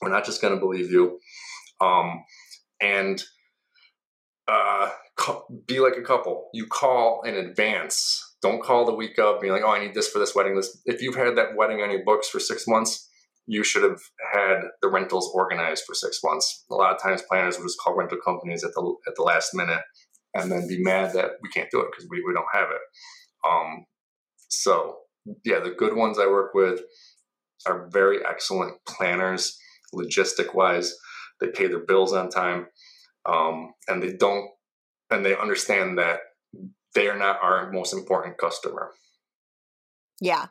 [0.00, 1.18] We're not just going to believe you.
[1.80, 2.24] Um,
[2.80, 3.22] and
[4.48, 4.90] uh,
[5.66, 6.48] be like a couple.
[6.52, 8.22] You call in advance.
[8.42, 10.56] Don't call the week of being like, oh, I need this for this wedding.
[10.56, 13.08] This, if you've had that wedding on your books for six months,
[13.46, 14.00] you should have
[14.32, 16.64] had the rentals organized for six months.
[16.70, 19.54] A lot of times, planners will just call rental companies at the at the last
[19.54, 19.82] minute
[20.34, 22.80] and then be mad that we can't do it because we, we don't have it.
[23.48, 23.86] Um,
[24.48, 24.98] so
[25.44, 26.80] yeah, the good ones I work with
[27.66, 29.58] are very excellent planners,
[29.94, 30.94] logistic wise.
[31.40, 32.66] They pay their bills on time
[33.26, 34.48] um, and they don't
[35.10, 36.20] and they understand that
[36.94, 38.92] they are not our most important customer.
[40.20, 40.46] Yeah.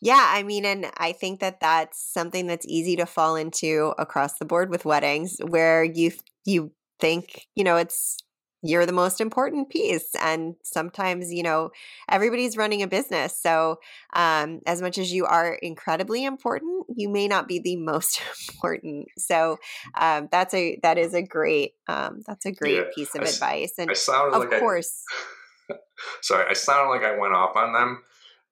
[0.00, 4.38] Yeah i mean and i think that that's something that's easy to fall into across
[4.38, 6.10] the board with weddings where you
[6.44, 8.18] you think you know it's
[8.64, 11.70] you're the most important piece and sometimes you know
[12.08, 13.78] everybody's running a business so
[14.14, 18.20] um, as much as you are incredibly important you may not be the most
[18.54, 19.58] important so
[20.00, 23.26] um, that's a that is a great um, that's a great yeah, piece of I,
[23.26, 25.02] advice and of like course.
[25.70, 25.74] I,
[26.22, 28.02] sorry i sounded like i went off on them.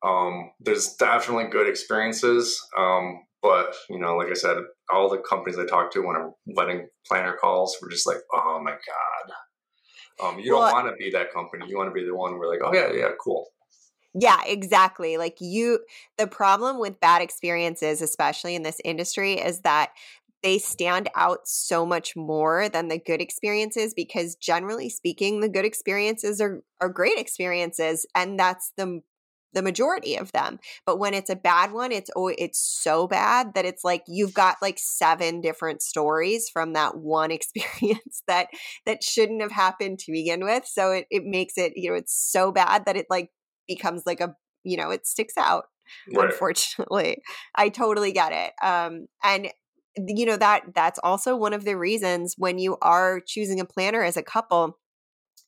[0.04, 4.58] Um, there's definitely good experiences um, but you know like i said
[4.92, 8.60] all the companies i talked to when a wedding planner calls were just like oh
[8.62, 9.32] my god
[10.22, 11.66] um, you well, don't want to be that company.
[11.68, 13.48] You want to be the one where like, oh yeah, yeah, cool.
[14.14, 15.16] Yeah, exactly.
[15.16, 15.80] Like you,
[16.18, 19.90] the problem with bad experiences, especially in this industry, is that
[20.42, 25.64] they stand out so much more than the good experiences because generally speaking, the good
[25.64, 28.04] experiences are, are great experiences.
[28.14, 29.00] And that's the
[29.52, 30.58] the majority of them.
[30.86, 34.34] But when it's a bad one, it's oh, it's so bad that it's like you've
[34.34, 38.48] got like seven different stories from that one experience that
[38.86, 40.66] that shouldn't have happened to begin with.
[40.66, 43.30] So it, it makes it, you know, it's so bad that it like
[43.68, 44.34] becomes like a,
[44.64, 45.64] you know, it sticks out.
[46.14, 46.30] Right.
[46.30, 47.18] Unfortunately,
[47.54, 48.52] I totally get it.
[48.64, 49.48] Um, and
[49.96, 54.02] you know that that's also one of the reasons when you are choosing a planner
[54.02, 54.78] as a couple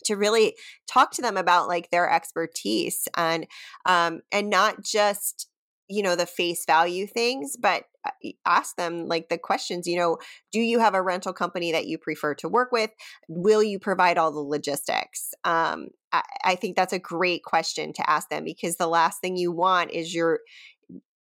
[0.05, 3.47] to really talk to them about like their expertise and
[3.87, 5.49] um and not just
[5.89, 8.11] you know the face value things but uh,
[8.47, 10.17] ask them like the questions you know
[10.53, 12.91] do you have a rental company that you prefer to work with?
[13.29, 15.35] Will you provide all the logistics?
[15.45, 19.37] Um I, I think that's a great question to ask them because the last thing
[19.37, 20.41] you want is your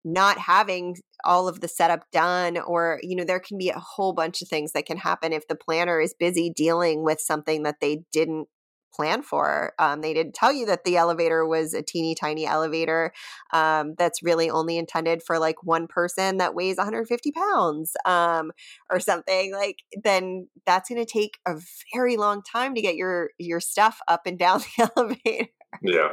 [0.04, 4.12] not having all of the setup done or you know there can be a whole
[4.12, 7.76] bunch of things that can happen if the planner is busy dealing with something that
[7.80, 8.48] they didn't
[8.92, 9.72] plan for.
[9.78, 13.12] Um, they didn't tell you that the elevator was a teeny tiny elevator
[13.52, 18.52] um, that's really only intended for like one person that weighs 150 pounds um,
[18.90, 19.52] or something.
[19.52, 21.56] Like then that's going to take a
[21.94, 25.48] very long time to get your your stuff up and down the elevator.
[25.82, 26.08] Yeah.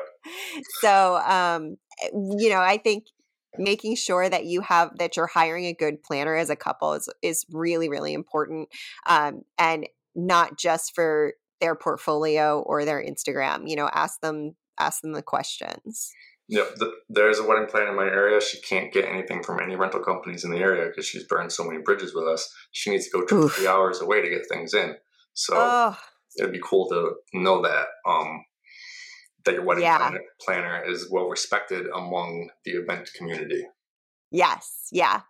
[0.82, 3.06] So um, eh, you know, I think
[3.58, 7.10] making sure that you have that you're hiring a good planner as a couple is
[7.22, 8.70] is really really important
[9.08, 13.70] um, and not just for their portfolio or their Instagram.
[13.70, 16.12] You know, ask them ask them the questions.
[16.48, 18.42] Yep, the, there's a wedding planner in my area.
[18.42, 21.64] She can't get anything from any rental companies in the area because she's burned so
[21.64, 22.52] many bridges with us.
[22.72, 24.96] She needs to go two three hours away to get things in.
[25.34, 25.98] So oh.
[26.38, 28.46] it'd be cool to know that um,
[29.46, 30.12] that your wedding yeah.
[30.42, 33.66] planner is well respected among the event community.
[34.32, 35.22] Yes, yeah.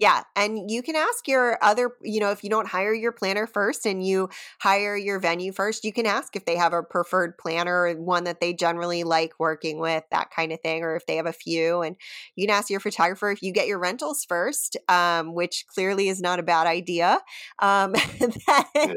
[0.00, 0.22] Yeah.
[0.34, 3.84] And you can ask your other, you know, if you don't hire your planner first
[3.84, 7.92] and you hire your venue first, you can ask if they have a preferred planner,
[7.92, 11.26] one that they generally like working with, that kind of thing, or if they have
[11.26, 11.82] a few.
[11.82, 11.96] And
[12.34, 16.22] you can ask your photographer if you get your rentals first, um, which clearly is
[16.22, 17.18] not a bad idea.
[17.58, 18.32] Um, then,
[18.74, 18.94] yeah.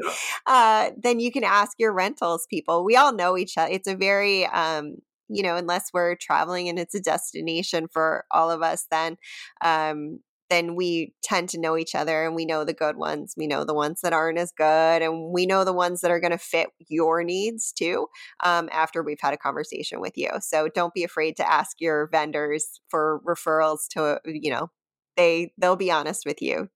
[0.47, 2.85] uh, then you can ask your rentals people.
[2.85, 3.73] We all know each other.
[3.73, 8.49] It's a very, um, you know, unless we're traveling and it's a destination for all
[8.49, 9.17] of us, then
[9.59, 10.19] um,
[10.53, 13.33] then we tend to know each other and we know the good ones.
[13.35, 16.19] We know the ones that aren't as good, and we know the ones that are
[16.19, 18.07] going to fit your needs too
[18.43, 20.29] um, after we've had a conversation with you.
[20.41, 24.69] So don't be afraid to ask your vendors for referrals to, you know,
[25.17, 26.69] they they'll be honest with you.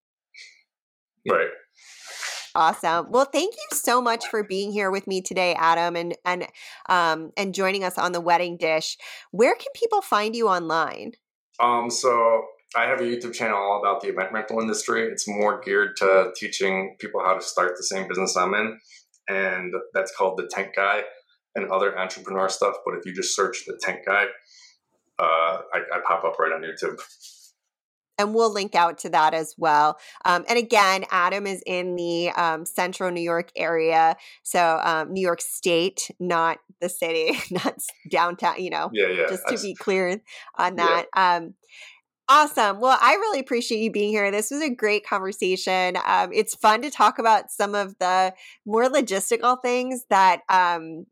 [1.30, 1.50] Right.
[2.56, 3.12] Awesome.
[3.12, 6.48] Well, thank you so much for being here with me today, Adam, and and
[6.90, 8.98] um, and joining us on the wedding dish.
[9.30, 11.12] Where can people find you online?
[11.60, 12.44] Um, so
[12.78, 15.08] I have a YouTube channel all about the event rental industry.
[15.08, 18.80] It's more geared to teaching people how to start the same business I'm in,
[19.28, 21.02] and that's called the Tent Guy
[21.56, 22.76] and other entrepreneur stuff.
[22.86, 24.26] But if you just search the Tent Guy,
[25.18, 27.02] uh, I, I pop up right on YouTube
[28.20, 30.00] and we'll link out to that as well.
[30.26, 35.22] Um, and again, Adam is in the um, central New York area, so um, New
[35.22, 37.78] York State, not the city, not
[38.10, 38.62] downtown.
[38.62, 39.26] You know, yeah, yeah.
[39.30, 40.22] Just to be clear
[40.58, 41.06] on that.
[41.16, 41.40] Yeah.
[42.30, 42.82] Awesome.
[42.82, 44.30] Well, I really appreciate you being here.
[44.32, 45.98] This was a great conversation.
[46.06, 48.34] Um, it's fun to talk about some of the
[48.66, 51.06] more logistical things that um,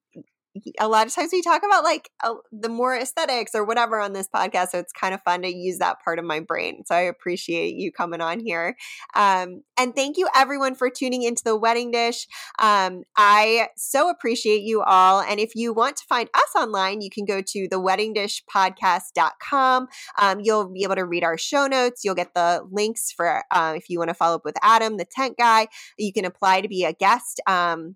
[0.79, 4.13] a lot of times we talk about like uh, the more aesthetics or whatever on
[4.13, 4.69] this podcast.
[4.69, 6.83] So it's kind of fun to use that part of my brain.
[6.85, 8.77] So I appreciate you coming on here.
[9.15, 12.27] Um, and thank you everyone for tuning into the wedding dish.
[12.59, 15.19] Um, I so appreciate you all.
[15.21, 19.87] And if you want to find us online, you can go to the weddingdishpodcast.com.
[20.19, 22.03] Um, you'll be able to read our show notes.
[22.03, 25.05] You'll get the links for uh, if you want to follow up with Adam, the
[25.05, 25.67] tent guy.
[25.97, 27.41] You can apply to be a guest.
[27.47, 27.95] Um,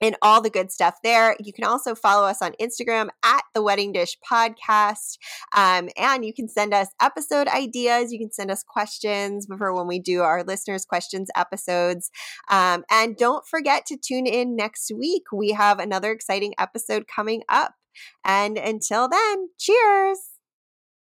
[0.00, 1.36] and all the good stuff there.
[1.40, 5.18] You can also follow us on Instagram at the Wedding Dish Podcast.
[5.56, 8.12] Um, and you can send us episode ideas.
[8.12, 12.10] You can send us questions for when we do our listeners' questions episodes.
[12.50, 15.24] Um, and don't forget to tune in next week.
[15.32, 17.74] We have another exciting episode coming up.
[18.24, 20.29] And until then, cheers.